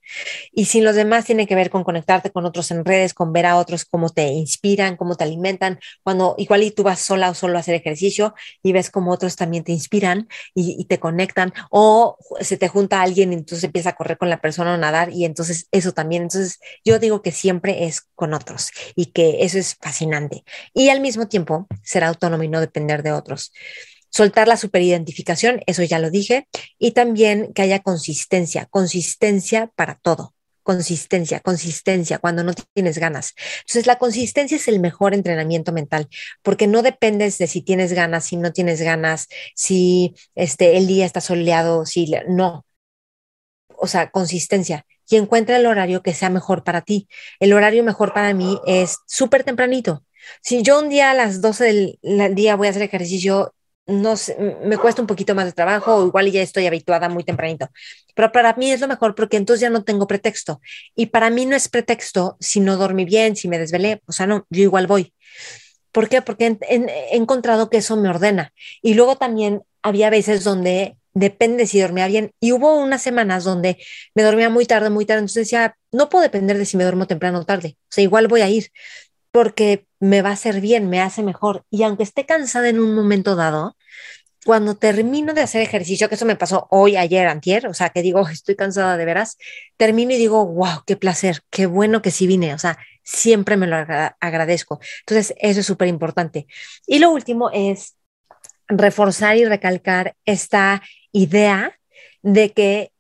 Y 0.52 0.66
sin 0.66 0.84
los 0.84 0.96
demás 0.96 1.26
tiene 1.26 1.48
que 1.48 1.56
ver 1.56 1.70
con 1.70 1.84
conectarte 1.84 2.32
con 2.32 2.46
otros 2.46 2.72
en 2.72 2.86
redes, 2.86 3.14
con 3.14 3.32
ver 3.34 3.46
a 3.46 3.58
otros 3.58 3.86
cómo 3.86 4.10
te 4.10 4.28
inspiran, 4.28 4.98
cómo 4.98 5.16
te 5.16 5.24
alimentan. 5.24 5.80
Cuando 6.02 6.36
igual 6.38 6.64
y 6.64 6.72
tú 6.72 6.84
vas 6.84 7.00
sola 7.00 7.30
o 7.30 7.34
solo 7.34 7.58
a 7.58 7.62
hacer 7.62 7.76
ejercicio 7.76 8.34
y 8.64 8.74
ves 8.74 8.90
cómo 8.90 9.12
otros 9.12 9.36
también 9.36 9.64
te 9.64 9.72
inspiran 9.72 10.28
y, 10.56 10.86
te 10.86 11.00
conectan. 11.00 11.54
O 11.70 12.18
se 12.42 12.58
te 12.58 12.68
junta 12.68 13.02
alguien 13.02 13.32
y 13.32 13.36
entonces 13.36 13.64
empieza 13.64 13.92
a 13.92 13.96
correr 13.96 14.18
con 14.18 14.30
la 14.30 14.42
persona 14.42 14.74
o 14.74 14.78
nadar 14.78 15.12
y 15.12 15.26
entonces 15.26 15.68
eso 15.72 15.92
también. 15.92 16.24
Entonces 16.24 16.60
yo 16.84 17.00
digo 17.00 17.22
que 17.22 17.32
siempre 17.32 17.86
es 17.86 18.02
con 18.16 18.34
otros 18.34 18.72
y 18.96 19.08
que 19.08 19.44
eso 19.44 19.58
es 19.58 19.76
fascinante. 19.76 20.44
Y 20.74 20.90
al 20.90 21.00
mismo 21.00 21.28
tiempo 21.28 21.68
ser 21.84 22.04
autónomo 22.04 22.44
y 22.44 22.48
no 22.48 22.60
depender 22.60 23.04
de 23.04 23.12
otros 23.12 23.52
soltar 24.14 24.48
la 24.48 24.58
superidentificación, 24.58 25.62
eso 25.66 25.84
ya 25.84 26.00
lo 26.00 26.12
dije, 26.12 26.48
y 26.78 26.92
también 26.92 27.52
que 27.54 27.64
haya 27.64 27.80
consistencia, 27.80 28.68
consistencia 28.68 29.72
para 29.76 29.96
todo. 29.96 30.36
Consistencia, 30.62 31.42
consistencia, 31.42 32.20
cuando 32.20 32.44
no 32.44 32.54
tienes 32.74 32.98
ganas. 32.98 33.34
Entonces, 33.62 33.86
la 33.86 33.98
consistencia 33.98 34.56
es 34.56 34.70
el 34.70 34.80
mejor 34.80 35.14
entrenamiento 35.14 35.74
mental, 35.74 36.08
porque 36.42 36.68
no 36.68 36.84
dependes 36.84 37.38
de 37.38 37.48
si 37.48 37.62
tienes 37.62 37.92
ganas, 37.92 38.26
si 38.26 38.38
no 38.38 38.54
tienes 38.54 38.82
ganas, 38.82 39.28
si 39.56 40.16
este, 40.36 40.78
el 40.78 40.88
día 40.88 41.06
está 41.06 41.20
soleado, 41.20 41.86
si 41.86 42.14
no. 42.30 42.66
O 43.76 43.88
sea, 43.88 44.10
consistencia 44.12 44.86
y 45.10 45.18
encuentra 45.18 45.58
el 45.58 45.66
horario 45.66 46.02
que 46.02 46.14
sea 46.14 46.30
mejor 46.30 46.64
para 46.64 46.82
ti. 46.82 47.08
El 47.40 47.54
horario 47.54 47.84
mejor 47.84 48.14
para 48.14 48.34
mí 48.34 48.60
es 48.66 48.98
súper 49.06 49.44
tempranito. 49.44 50.04
Si 50.42 50.64
yo 50.64 50.80
un 50.80 50.90
día 50.90 51.12
a 51.12 51.14
las 51.14 51.42
12 51.42 52.00
del 52.02 52.36
día 52.36 52.56
voy 52.56 52.68
a 52.68 52.70
hacer 52.70 52.84
ejercicio 52.84 53.54
no 53.86 54.16
sé, 54.16 54.38
me 54.64 54.78
cuesta 54.78 55.02
un 55.02 55.08
poquito 55.08 55.36
más 55.36 55.46
de 55.46 55.52
trabajo 55.52 55.96
o 55.96 56.08
igual 56.08 56.32
ya 56.32 56.42
estoy 56.42 56.66
habituada 56.68 57.10
muy 57.10 57.24
tempranito. 57.24 57.68
Pero 58.16 58.32
para 58.32 58.54
mí 58.54 58.72
es 58.72 58.80
lo 58.82 58.88
mejor 58.88 59.16
porque 59.16 59.38
entonces 59.38 59.62
ya 59.62 59.70
no 59.70 59.84
tengo 59.84 60.08
pretexto. 60.08 60.62
Y 60.96 61.08
para 61.08 61.30
mí 61.30 61.46
no 61.46 61.56
es 61.56 61.68
pretexto 61.68 62.38
si 62.40 62.60
no 62.60 62.78
dormí 62.78 63.06
bien, 63.06 63.36
si 63.36 63.48
me 63.48 63.60
desvelé, 63.60 64.02
o 64.06 64.12
sea, 64.12 64.28
no, 64.28 64.46
yo 64.50 64.64
igual 64.64 64.88
voy. 64.88 65.14
¿Por 65.92 66.10
qué? 66.10 66.22
Porque 66.22 66.58
he, 66.70 67.16
encontrado 67.16 67.70
que 67.70 67.78
eso 67.78 67.98
me 67.98 68.10
ordena. 68.10 68.54
Y 68.82 68.96
luego 68.96 69.18
también 69.18 69.62
había 69.82 70.10
veces 70.10 70.44
donde 70.44 70.98
depende 71.14 71.68
si 71.68 71.80
dormía 71.80 72.08
bien. 72.08 72.32
Y 72.40 72.52
hubo 72.54 72.76
unas 72.78 73.02
semanas 73.04 73.44
donde 73.44 73.78
me 74.16 74.24
dormía 74.24 74.50
muy 74.50 74.66
tarde, 74.66 74.90
muy 74.90 75.06
tarde. 75.06 75.20
Entonces 75.20 75.46
decía, 75.46 75.78
no 75.92 76.10
puedo 76.10 76.24
depender 76.24 76.58
de 76.58 76.66
si 76.66 76.78
me 76.78 76.84
duermo 76.84 77.06
temprano 77.06 77.40
o 77.40 77.46
tarde. 77.46 77.78
O 77.84 77.92
sea, 77.92 78.04
igual 78.04 78.28
voy 78.28 78.42
a 78.42 78.50
ir 78.50 78.72
porque 79.34 79.88
me 80.00 80.22
va 80.22 80.30
a 80.30 80.34
hacer 80.34 80.62
bien, 80.62 80.90
me 80.90 81.02
hace 81.02 81.24
mejor. 81.24 81.66
Y 81.72 81.82
aunque 81.84 82.04
esté 82.04 82.26
cansada 82.28 82.70
en 82.70 82.80
un 82.80 82.94
momento 82.94 83.36
dado, 83.36 83.76
cuando 84.46 84.76
termino 84.76 85.34
de 85.34 85.42
hacer 85.42 85.62
ejercicio, 85.62 86.08
que 86.08 86.16
eso 86.16 86.26
me 86.26 86.36
pasó 86.36 86.68
hoy, 86.70 86.98
ayer, 86.98 87.28
antier, 87.28 87.68
o 87.68 87.74
sea, 87.74 87.90
que 87.90 88.04
digo, 88.04 88.28
estoy 88.30 88.56
cansada 88.56 88.96
de 88.96 89.06
veras, 89.06 89.38
termino 89.76 90.14
y 90.14 90.18
digo, 90.18 90.46
wow, 90.46 90.84
qué 90.86 90.98
placer, 90.98 91.42
qué 91.50 91.66
bueno 91.66 92.04
que 92.04 92.12
sí 92.12 92.28
vine, 92.28 92.54
o 92.54 92.60
sea, 92.60 92.78
siempre 93.04 93.58
me 93.58 93.66
lo 93.66 93.76
agradezco. 94.20 94.80
Entonces, 95.00 95.34
eso 95.40 95.62
es 95.62 95.66
súper 95.66 95.88
importante. 95.88 96.46
Y 96.86 97.00
lo 97.00 97.10
último 97.10 97.50
es 97.52 97.96
reforzar 98.68 99.36
y 99.38 99.46
recalcar 99.46 100.16
esta 100.26 100.84
idea 101.12 101.80
de 102.22 102.52
que 102.54 102.93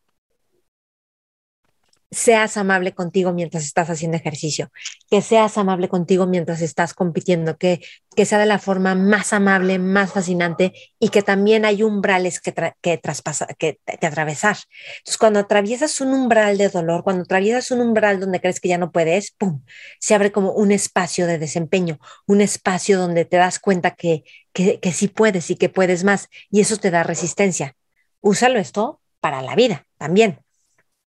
seas 2.14 2.58
amable 2.58 2.94
contigo 2.94 3.34
mientras 3.34 3.64
estás 3.64 3.90
haciendo 3.90 4.18
ejercicio, 4.18 4.72
que 5.10 5.22
seas 5.22 5.58
amable 5.58 5.90
contigo 5.90 6.28
mientras 6.28 6.62
estás 6.62 6.94
compitiendo, 6.94 7.58
que, 7.58 7.82
que 8.16 8.26
sea 8.26 8.40
de 8.40 8.46
la 8.46 8.60
forma 8.60 8.96
más 8.96 9.34
amable, 9.34 9.80
más 9.80 10.14
fascinante 10.14 10.74
y 11.00 11.10
que 11.10 11.22
también 11.22 11.66
hay 11.66 11.84
umbrales 11.84 12.40
que, 12.40 12.54
que, 12.82 12.98
traspasa, 12.98 13.48
que, 13.58 13.80
que, 14.00 14.08
atravesar. 14.08 14.58
Entonces, 14.98 15.18
cuando 15.18 15.40
atraviesas 15.40 16.00
un 16.02 16.14
umbral 16.14 16.58
de 16.58 16.70
dolor, 16.70 17.04
cuando 17.04 17.24
atraviesas 17.24 17.72
un 17.72 17.82
umbral 17.82 18.20
donde 18.20 18.40
crees 18.40 18.60
que 18.60 18.70
ya 18.70 18.78
no 18.78 18.92
puedes, 18.92 19.32
¡pum! 19.32 19.64
Se 20.00 20.16
abre 20.16 20.32
como 20.32 20.52
un 20.52 20.72
espacio 20.72 21.28
de 21.28 21.40
desempeño, 21.40 22.00
un 22.28 22.42
espacio 22.42 22.98
donde 23.00 23.26
te 23.26 23.38
das 23.38 23.60
cuenta 23.60 23.92
que, 23.92 24.24
que, 24.54 24.80
que 24.80 24.92
sí 24.92 25.08
puedes 25.08 25.50
y 25.50 25.56
que 25.56 25.70
puedes 25.70 26.04
más 26.04 26.30
y 26.52 26.62
eso 26.62 26.78
te 26.78 26.92
da 26.92 27.04
resistencia. 27.04 27.76
Úsalo 28.22 28.60
esto 28.60 29.02
para 29.20 29.42
la 29.42 29.56
vida 29.56 29.88
también. 29.98 30.40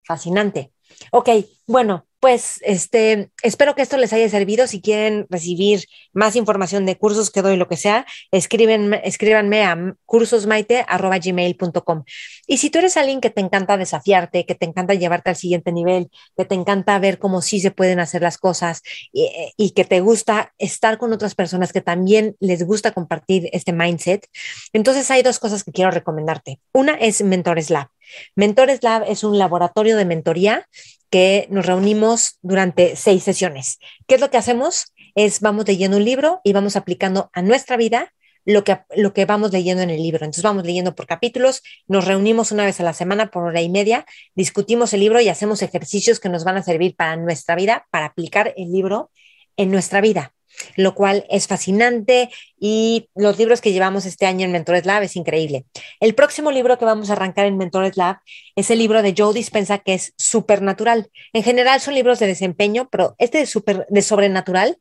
Fascinante. 0.04 0.73
Ok, 1.10 1.28
bueno, 1.66 2.06
pues 2.24 2.60
este, 2.62 3.30
espero 3.42 3.74
que 3.74 3.82
esto 3.82 3.98
les 3.98 4.14
haya 4.14 4.28
servido. 4.30 4.66
Si 4.66 4.80
quieren 4.80 5.26
recibir 5.28 5.84
más 6.14 6.36
información 6.36 6.86
de 6.86 6.96
cursos 6.96 7.30
que 7.30 7.42
doy, 7.42 7.58
lo 7.58 7.68
que 7.68 7.76
sea, 7.76 8.06
escriben, 8.30 8.94
escríbanme 8.94 9.62
a 9.64 9.94
cursosmaite.gmail.com. 10.06 12.04
Y 12.46 12.56
si 12.56 12.70
tú 12.70 12.78
eres 12.78 12.96
alguien 12.96 13.20
que 13.20 13.28
te 13.28 13.42
encanta 13.42 13.76
desafiarte, 13.76 14.46
que 14.46 14.54
te 14.54 14.64
encanta 14.64 14.94
llevarte 14.94 15.28
al 15.28 15.36
siguiente 15.36 15.70
nivel, 15.70 16.08
que 16.34 16.46
te 16.46 16.54
encanta 16.54 16.98
ver 16.98 17.18
cómo 17.18 17.42
sí 17.42 17.60
se 17.60 17.70
pueden 17.70 18.00
hacer 18.00 18.22
las 18.22 18.38
cosas 18.38 18.80
y, 19.12 19.30
y 19.58 19.72
que 19.72 19.84
te 19.84 20.00
gusta 20.00 20.54
estar 20.56 20.96
con 20.96 21.12
otras 21.12 21.34
personas 21.34 21.74
que 21.74 21.82
también 21.82 22.36
les 22.40 22.64
gusta 22.64 22.92
compartir 22.92 23.50
este 23.52 23.74
mindset, 23.74 24.26
entonces 24.72 25.10
hay 25.10 25.22
dos 25.22 25.38
cosas 25.38 25.62
que 25.62 25.72
quiero 25.72 25.90
recomendarte. 25.90 26.58
Una 26.72 26.94
es 26.94 27.22
Mentores 27.22 27.68
Lab. 27.68 27.93
Mentores 28.34 28.82
Lab 28.82 29.04
es 29.08 29.24
un 29.24 29.38
laboratorio 29.38 29.96
de 29.96 30.04
mentoría 30.04 30.68
que 31.10 31.46
nos 31.50 31.66
reunimos 31.66 32.38
durante 32.42 32.96
seis 32.96 33.22
sesiones. 33.22 33.78
¿Qué 34.06 34.16
es 34.16 34.20
lo 34.20 34.30
que 34.30 34.36
hacemos? 34.36 34.92
Es 35.14 35.40
vamos 35.40 35.66
leyendo 35.66 35.96
un 35.96 36.04
libro 36.04 36.40
y 36.42 36.52
vamos 36.52 36.76
aplicando 36.76 37.30
a 37.32 37.42
nuestra 37.42 37.76
vida 37.76 38.12
lo 38.44 38.64
que, 38.64 38.78
lo 38.96 39.14
que 39.14 39.24
vamos 39.24 39.52
leyendo 39.52 39.82
en 39.82 39.90
el 39.90 40.02
libro. 40.02 40.24
Entonces 40.24 40.42
vamos 40.42 40.64
leyendo 40.64 40.94
por 40.94 41.06
capítulos, 41.06 41.62
nos 41.86 42.04
reunimos 42.04 42.52
una 42.52 42.64
vez 42.64 42.80
a 42.80 42.82
la 42.82 42.92
semana 42.92 43.30
por 43.30 43.44
hora 43.44 43.62
y 43.62 43.68
media, 43.68 44.04
discutimos 44.34 44.92
el 44.92 45.00
libro 45.00 45.20
y 45.20 45.28
hacemos 45.28 45.62
ejercicios 45.62 46.20
que 46.20 46.28
nos 46.28 46.44
van 46.44 46.56
a 46.56 46.62
servir 46.62 46.96
para 46.96 47.16
nuestra 47.16 47.54
vida, 47.54 47.86
para 47.90 48.06
aplicar 48.06 48.52
el 48.56 48.72
libro 48.72 49.10
en 49.56 49.70
nuestra 49.70 50.00
vida 50.00 50.34
lo 50.76 50.94
cual 50.94 51.26
es 51.30 51.46
fascinante 51.46 52.30
y 52.58 53.08
los 53.14 53.38
libros 53.38 53.60
que 53.60 53.72
llevamos 53.72 54.06
este 54.06 54.26
año 54.26 54.44
en 54.44 54.52
Mentores 54.52 54.86
Lab 54.86 55.02
es 55.02 55.16
increíble. 55.16 55.66
El 56.00 56.14
próximo 56.14 56.50
libro 56.50 56.78
que 56.78 56.84
vamos 56.84 57.10
a 57.10 57.14
arrancar 57.14 57.46
en 57.46 57.56
Mentores 57.56 57.96
Lab 57.96 58.18
es 58.56 58.70
el 58.70 58.78
libro 58.78 59.02
de 59.02 59.14
Joe 59.16 59.34
Dispensa 59.34 59.78
que 59.78 59.94
es 59.94 60.14
Supernatural. 60.16 61.10
En 61.32 61.42
general 61.42 61.80
son 61.80 61.94
libros 61.94 62.18
de 62.18 62.26
desempeño, 62.26 62.88
pero 62.90 63.14
este 63.18 63.38
de, 63.38 63.46
super, 63.46 63.86
de 63.88 64.02
sobrenatural, 64.02 64.78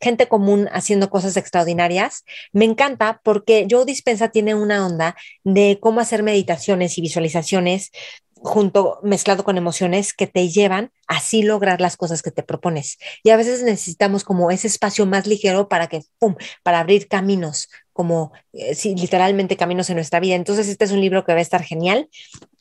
gente 0.00 0.28
común 0.28 0.68
haciendo 0.72 1.10
cosas 1.10 1.36
extraordinarias, 1.36 2.24
me 2.52 2.64
encanta 2.64 3.20
porque 3.24 3.66
Joe 3.70 3.84
Dispensa 3.84 4.28
tiene 4.28 4.54
una 4.54 4.84
onda 4.84 5.16
de 5.44 5.78
cómo 5.80 6.00
hacer 6.00 6.22
meditaciones 6.22 6.98
y 6.98 7.00
visualizaciones 7.00 7.92
junto, 8.36 9.00
mezclado 9.02 9.44
con 9.44 9.56
emociones 9.56 10.12
que 10.12 10.26
te 10.26 10.48
llevan 10.48 10.92
a 11.08 11.20
lograr 11.42 11.80
las 11.80 11.96
cosas 11.96 12.22
que 12.22 12.30
te 12.30 12.42
propones. 12.42 12.98
Y 13.22 13.30
a 13.30 13.36
veces 13.36 13.62
necesitamos 13.62 14.24
como 14.24 14.50
ese 14.50 14.66
espacio 14.66 15.06
más 15.06 15.26
ligero 15.26 15.68
para 15.68 15.88
que, 15.88 16.02
pum, 16.18 16.36
para 16.62 16.80
abrir 16.80 17.08
caminos, 17.08 17.68
como 17.92 18.32
eh, 18.52 18.76
literalmente 18.96 19.56
caminos 19.56 19.90
en 19.90 19.96
nuestra 19.96 20.20
vida. 20.20 20.34
Entonces, 20.34 20.68
este 20.68 20.84
es 20.84 20.92
un 20.92 21.00
libro 21.00 21.24
que 21.24 21.32
va 21.32 21.38
a 21.38 21.42
estar 21.42 21.62
genial. 21.62 22.08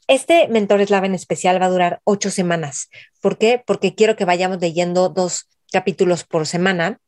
Este 0.07 0.47
Mentores 0.47 0.89
Lab 0.89 1.05
en 1.05 1.15
especial 1.15 1.61
va 1.61 1.65
a 1.65 1.69
durar 1.69 2.01
ocho 2.03 2.29
semanas. 2.29 2.89
¿Por 3.21 3.37
qué? 3.37 3.61
Porque 3.65 3.95
quiero 3.95 4.15
que 4.15 4.25
vayamos 4.25 4.59
leyendo 4.59 5.09
dos 5.09 5.49
capítulos 5.71 6.23
por 6.23 6.47
semana 6.47 6.99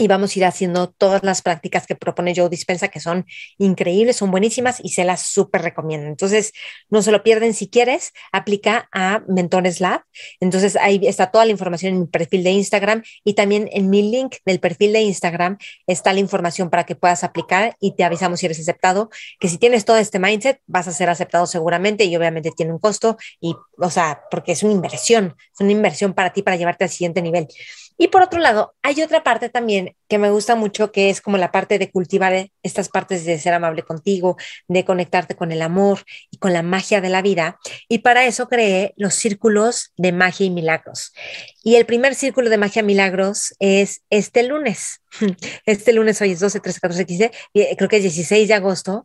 y 0.00 0.08
vamos 0.08 0.34
a 0.34 0.38
ir 0.38 0.44
haciendo 0.46 0.88
todas 0.88 1.22
las 1.22 1.42
prácticas 1.42 1.86
que 1.86 1.94
propone 1.94 2.32
Joe 2.34 2.48
Dispensa, 2.48 2.88
que 2.88 3.00
son 3.00 3.26
increíbles, 3.58 4.16
son 4.16 4.30
buenísimas 4.30 4.80
y 4.82 4.90
se 4.90 5.04
las 5.04 5.26
súper 5.26 5.60
recomiendo. 5.60 6.06
Entonces, 6.06 6.52
no 6.88 7.02
se 7.02 7.12
lo 7.12 7.22
pierden 7.22 7.52
si 7.52 7.68
quieres, 7.68 8.12
aplica 8.32 8.88
a 8.92 9.22
Mentores 9.28 9.80
Lab. 9.80 10.02
Entonces, 10.40 10.76
ahí 10.76 11.00
está 11.04 11.30
toda 11.30 11.44
la 11.44 11.50
información 11.50 11.92
en 11.92 12.00
mi 12.00 12.06
perfil 12.06 12.42
de 12.44 12.50
Instagram 12.50 13.02
y 13.24 13.34
también 13.34 13.68
en 13.72 13.90
mi 13.90 14.10
link 14.10 14.36
del 14.46 14.58
perfil 14.58 14.94
de 14.94 15.02
Instagram 15.02 15.58
está 15.86 16.14
la 16.14 16.20
información 16.20 16.70
para 16.70 16.84
que 16.84 16.96
puedas 16.96 17.22
aplicar 17.22 17.76
y 17.78 17.94
te 17.94 18.04
avisamos 18.04 18.40
si 18.40 18.46
eres 18.46 18.58
aceptado, 18.58 19.10
que 19.38 19.48
si 19.48 19.58
tienes 19.58 19.84
todo 19.84 19.98
este 19.98 20.18
mindset, 20.18 20.60
vas 20.66 20.88
a 20.88 20.92
ser 20.92 21.10
aceptado 21.10 21.46
seguramente 21.46 22.04
y 22.04 22.16
obviamente 22.16 22.50
tiene 22.56 22.72
un 22.72 22.78
costo 22.78 23.18
y, 23.38 23.54
o 23.76 23.90
sea, 23.90 24.22
porque 24.30 24.52
es 24.52 24.62
una 24.62 24.72
inversión, 24.72 25.36
es 25.52 25.60
una 25.60 25.72
inversión 25.72 26.14
para 26.14 26.32
ti 26.32 26.42
para 26.42 26.56
llevarte 26.56 26.84
al 26.84 26.90
siguiente 26.90 27.20
nivel. 27.20 27.48
Y 28.02 28.08
por 28.08 28.22
otro 28.22 28.40
lado, 28.40 28.74
hay 28.82 29.02
otra 29.02 29.22
parte 29.22 29.50
también 29.50 29.94
que 30.08 30.16
me 30.16 30.30
gusta 30.30 30.56
mucho, 30.56 30.90
que 30.90 31.10
es 31.10 31.20
como 31.20 31.36
la 31.36 31.52
parte 31.52 31.78
de 31.78 31.90
cultivar 31.90 32.48
estas 32.62 32.88
partes 32.88 33.26
de 33.26 33.38
ser 33.38 33.52
amable 33.52 33.82
contigo, 33.82 34.38
de 34.68 34.86
conectarte 34.86 35.36
con 35.36 35.52
el 35.52 35.60
amor 35.60 35.98
y 36.30 36.38
con 36.38 36.54
la 36.54 36.62
magia 36.62 37.02
de 37.02 37.10
la 37.10 37.20
vida. 37.20 37.58
Y 37.90 37.98
para 37.98 38.24
eso 38.24 38.48
creé 38.48 38.94
los 38.96 39.12
círculos 39.12 39.92
de 39.98 40.12
magia 40.12 40.46
y 40.46 40.50
milagros. 40.50 41.12
Y 41.62 41.74
el 41.74 41.84
primer 41.84 42.14
círculo 42.14 42.48
de 42.48 42.56
magia 42.56 42.80
y 42.80 42.86
milagros 42.86 43.54
es 43.58 44.00
este 44.08 44.44
lunes. 44.44 45.02
Este 45.66 45.92
lunes 45.92 46.22
hoy 46.22 46.32
es 46.32 46.40
12, 46.40 46.60
13, 46.60 46.80
14, 46.80 47.04
15, 47.04 47.30
creo 47.76 47.88
que 47.90 47.96
es 47.96 48.02
16 48.02 48.48
de 48.48 48.54
agosto. 48.54 49.04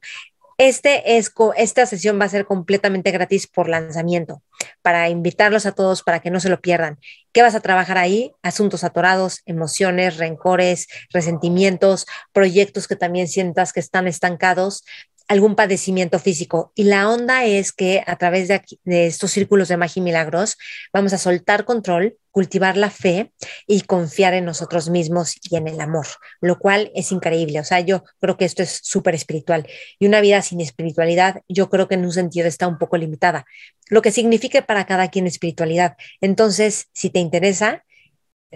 Este 0.57 1.17
es, 1.17 1.33
esta 1.57 1.85
sesión 1.85 2.17
va 2.19 2.25
a 2.25 2.29
ser 2.29 2.45
completamente 2.45 3.11
gratis 3.11 3.45
por 3.45 3.67
lanzamiento, 3.67 4.41
para 4.81 5.09
invitarlos 5.09 5.65
a 5.65 5.73
todos 5.73 6.01
para 6.01 6.21
que 6.21 6.31
no 6.31 6.39
se 6.39 6.47
lo 6.47 6.61
pierdan. 6.61 6.97
¿Qué 7.33 7.41
vas 7.41 7.55
a 7.55 7.59
trabajar 7.59 7.97
ahí? 7.97 8.31
Asuntos 8.41 8.85
atorados, 8.85 9.41
emociones, 9.45 10.15
rencores, 10.15 10.87
resentimientos, 11.11 12.05
proyectos 12.31 12.87
que 12.87 12.95
también 12.95 13.27
sientas 13.27 13.73
que 13.73 13.81
están 13.81 14.07
estancados, 14.07 14.85
algún 15.27 15.55
padecimiento 15.55 16.19
físico. 16.19 16.71
Y 16.75 16.83
la 16.83 17.09
onda 17.09 17.45
es 17.45 17.71
que 17.71 18.03
a 18.05 18.15
través 18.17 18.47
de, 18.47 18.61
de, 18.83 19.07
estos 19.07 19.31
círculos 19.31 19.67
de 19.67 19.77
magia 19.77 19.99
y 19.99 20.03
milagros 20.03 20.57
vamos 20.93 21.13
a 21.13 21.17
soltar 21.17 21.65
control, 21.65 22.17
cultivar 22.31 22.75
la 22.75 22.89
fe 22.89 23.31
y 23.65 23.81
confiar 23.81 24.33
en 24.33 24.45
nosotros 24.45 24.89
mismos 24.89 25.35
y 25.49 25.55
en 25.55 25.69
el 25.69 25.79
amor, 25.79 26.05
lo 26.41 26.59
cual 26.59 26.91
es 26.93 27.11
increíble. 27.13 27.59
O 27.59 27.63
sea, 27.63 27.79
yo 27.79 28.03
creo 28.19 28.35
que 28.35 28.45
esto 28.45 28.61
es 28.61 28.81
súper 28.83 29.15
espiritual. 29.15 29.65
Y 29.99 30.05
una 30.05 30.19
vida 30.19 30.41
sin 30.41 30.59
espiritualidad, 30.59 31.41
yo 31.47 31.69
creo 31.69 31.88
que 31.88 31.95
en 31.95 32.03
un 32.03 32.11
sentido 32.11 32.47
está 32.47 32.67
un 32.67 32.77
poco 32.77 32.97
limitada, 32.97 33.45
lo 33.89 34.01
que 34.01 34.11
signifique 34.11 34.61
para 34.61 34.85
cada 34.85 35.09
quien 35.09 35.27
espiritualidad. 35.27 35.95
Entonces, 36.19 36.88
si 36.91 37.09
te 37.09 37.19
interesa, 37.19 37.84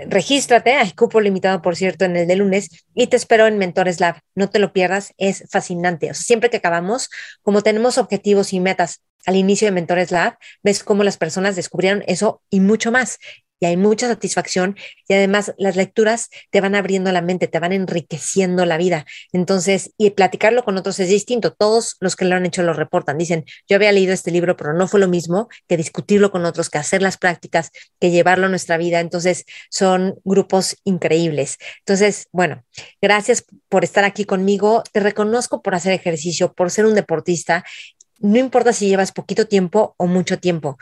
regístrate, 0.07 0.73
hay 0.73 0.91
cupo 0.91 1.21
limitado, 1.21 1.62
por 1.62 1.75
cierto, 1.75 2.05
en 2.05 2.15
el 2.15 2.27
de 2.27 2.35
lunes, 2.35 2.85
y 2.93 3.07
te 3.07 3.17
espero 3.17 3.47
en 3.47 3.57
Mentores 3.57 3.99
Lab. 3.99 4.19
No 4.35 4.49
te 4.49 4.59
lo 4.59 4.73
pierdas, 4.73 5.13
es 5.17 5.45
fascinante. 5.49 6.12
O 6.12 6.13
sea, 6.13 6.23
siempre 6.23 6.49
que 6.49 6.57
acabamos, 6.57 7.09
como 7.41 7.62
tenemos 7.62 7.97
objetivos 7.97 8.53
y 8.53 8.59
metas 8.59 9.01
al 9.25 9.35
inicio 9.35 9.67
de 9.67 9.71
Mentores 9.71 10.12
Lab, 10.12 10.38
ves 10.63 10.83
cómo 10.83 11.03
las 11.03 11.17
personas 11.17 11.55
descubrieron 11.55 12.03
eso 12.07 12.41
y 12.49 12.59
mucho 12.59 12.91
más 12.91 13.19
y 13.60 13.65
hay 13.65 13.78
mucha 13.78 14.08
satisfacción 14.08 14.76
y 15.08 15.13
además 15.13 15.54
las 15.58 15.76
lecturas 15.76 16.30
te 16.50 16.62
van 16.62 16.76
abriendo 16.76 17.12
la 17.12 17.22
mente, 17.22 17.48
te 17.48 17.60
van 17.60 17.74
enriqueciendo 17.74 18.65
la 18.65 18.78
vida. 18.78 19.06
Entonces, 19.34 19.91
y 19.98 20.12
platicarlo 20.12 20.63
con 20.63 20.78
otros 20.78 21.00
es 21.00 21.10
distinto. 21.10 21.54
Todos 21.54 21.98
los 22.00 22.15
que 22.15 22.26
lo 22.26 22.36
han 22.36 22.45
hecho 22.45 22.63
lo 22.63 22.74
reportan. 22.74 23.17
Dicen, 23.17 23.45
yo 23.67 23.76
había 23.76 23.91
leído 23.91 24.13
este 24.13 24.32
libro, 24.32 24.56
pero 24.56 24.74
no 24.74 24.88
fue 24.88 25.00
lo 25.00 25.08
mismo 25.08 25.50
que 25.67 25.78
discutirlo 25.78 26.32
con 26.32 26.45
otros, 26.45 26.69
que 26.69 26.78
hacer 26.78 27.02
las 27.02 27.17
prácticas, 27.17 27.72
que 28.00 28.12
llevarlo 28.12 28.45
a 28.45 28.50
nuestra 28.50 28.78
vida. 28.78 29.00
Entonces, 29.00 29.45
son 29.69 30.15
grupos 30.24 30.78
increíbles. 30.84 31.58
Entonces, 31.80 32.28
bueno, 32.32 32.63
gracias 33.02 33.43
por 33.67 33.84
estar 33.84 34.04
aquí 34.04 34.26
conmigo. 34.26 34.84
Te 34.91 35.00
reconozco 35.00 35.62
por 35.62 35.76
hacer 35.76 35.93
ejercicio, 35.93 36.54
por 36.54 36.72
ser 36.72 36.86
un 36.86 36.95
deportista 36.95 37.63
no 38.22 38.38
importa 38.38 38.74
si 38.74 38.89
llevas 38.89 39.13
poquito 39.13 39.48
tiempo 39.48 39.95
o 39.98 40.06
mucho 40.06 40.39
tiempo 40.39 40.78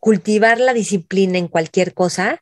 cultivar 0.00 0.58
la 0.60 0.74
disciplina 0.74 1.38
en 1.38 1.48
cualquier 1.48 1.94
cosa 1.94 2.40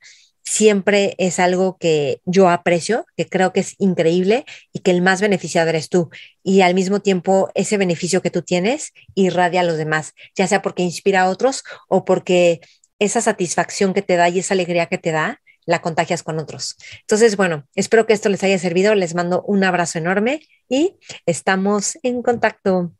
siempre 0.50 1.14
es 1.18 1.38
algo 1.38 1.76
que 1.78 2.20
yo 2.24 2.48
aprecio, 2.48 3.06
que 3.16 3.28
creo 3.28 3.52
que 3.52 3.60
es 3.60 3.76
increíble 3.78 4.44
y 4.72 4.80
que 4.80 4.90
el 4.90 5.00
más 5.00 5.20
beneficiado 5.20 5.68
eres 5.68 5.88
tú. 5.88 6.10
Y 6.42 6.62
al 6.62 6.74
mismo 6.74 7.00
tiempo, 7.00 7.50
ese 7.54 7.76
beneficio 7.76 8.20
que 8.20 8.30
tú 8.30 8.42
tienes 8.42 8.92
irradia 9.14 9.60
a 9.60 9.64
los 9.64 9.76
demás, 9.76 10.12
ya 10.34 10.48
sea 10.48 10.60
porque 10.60 10.82
inspira 10.82 11.22
a 11.22 11.28
otros 11.28 11.62
o 11.88 12.04
porque 12.04 12.60
esa 12.98 13.20
satisfacción 13.20 13.94
que 13.94 14.02
te 14.02 14.16
da 14.16 14.28
y 14.28 14.40
esa 14.40 14.54
alegría 14.54 14.86
que 14.86 14.98
te 14.98 15.12
da, 15.12 15.40
la 15.66 15.82
contagias 15.82 16.22
con 16.24 16.38
otros. 16.38 16.76
Entonces, 17.02 17.36
bueno, 17.36 17.68
espero 17.76 18.06
que 18.06 18.12
esto 18.12 18.28
les 18.28 18.42
haya 18.42 18.58
servido. 18.58 18.94
Les 18.96 19.14
mando 19.14 19.42
un 19.42 19.62
abrazo 19.62 19.98
enorme 19.98 20.40
y 20.68 20.96
estamos 21.26 21.96
en 22.02 22.22
contacto. 22.22 22.92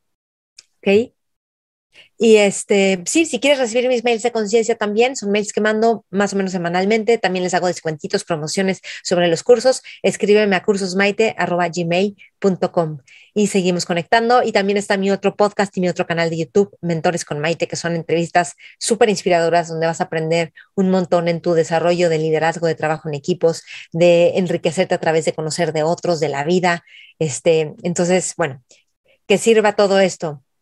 ¿Ok? 0.79 1.13
Y 2.23 2.37
este, 2.37 3.03
sí, 3.07 3.25
si 3.25 3.41
quieres 3.41 3.59
recibir 3.59 3.89
mis 3.89 4.05
mails 4.05 4.23
de 4.23 4.31
conciencia 4.31 4.77
también, 4.77 5.17
son 5.17 5.31
mails 5.31 5.55
que 5.55 5.63
mando 5.63 6.05
más 6.11 6.35
o 6.35 6.37
menos 6.37 6.53
semanalmente. 6.53 7.17
También 7.17 7.45
les 7.45 7.55
hago 7.55 7.67
descuentitos, 7.67 8.25
promociones 8.25 8.83
sobre 9.03 9.27
los 9.29 9.43
cursos. 9.43 9.81
Escríbeme 10.03 10.55
a 10.55 10.63
cursosmaite.gmail.com 10.63 12.99
y 13.33 13.47
seguimos 13.47 13.87
conectando. 13.87 14.43
Y 14.43 14.53
también 14.53 14.77
está 14.77 14.99
mi 14.99 15.11
otro 15.11 15.35
podcast 15.35 15.75
y 15.79 15.81
mi 15.81 15.89
otro 15.89 16.07
canal 16.07 16.29
de 16.29 16.37
YouTube, 16.37 16.77
Mentores 16.83 17.25
con 17.25 17.41
Maite, 17.41 17.67
que 17.67 17.77
son 17.77 17.95
entrevistas 17.95 18.55
súper 18.79 19.09
inspiradoras 19.09 19.69
donde 19.69 19.87
vas 19.87 20.03
a 20.03 20.05
aprender 20.05 20.53
un 20.75 20.91
montón 20.91 21.27
en 21.27 21.41
tu 21.41 21.55
desarrollo 21.55 22.11
de 22.11 22.19
liderazgo, 22.19 22.67
de 22.67 22.75
trabajo 22.75 23.09
en 23.09 23.15
equipos, 23.15 23.63
de 23.93 24.37
enriquecerte 24.37 24.95
a 24.95 25.01
través 25.01 25.25
de 25.25 25.33
conocer 25.33 25.73
de 25.73 25.85
otros, 25.85 26.21
de 26.21 26.29
la 26.29 26.45
vida. 26.45 26.85
Este, 27.19 27.73
entonces, 27.83 28.35
bueno, 28.37 28.63
que 29.27 29.39
sirva 29.39 29.75
todo 29.75 30.01
esto 30.01 30.43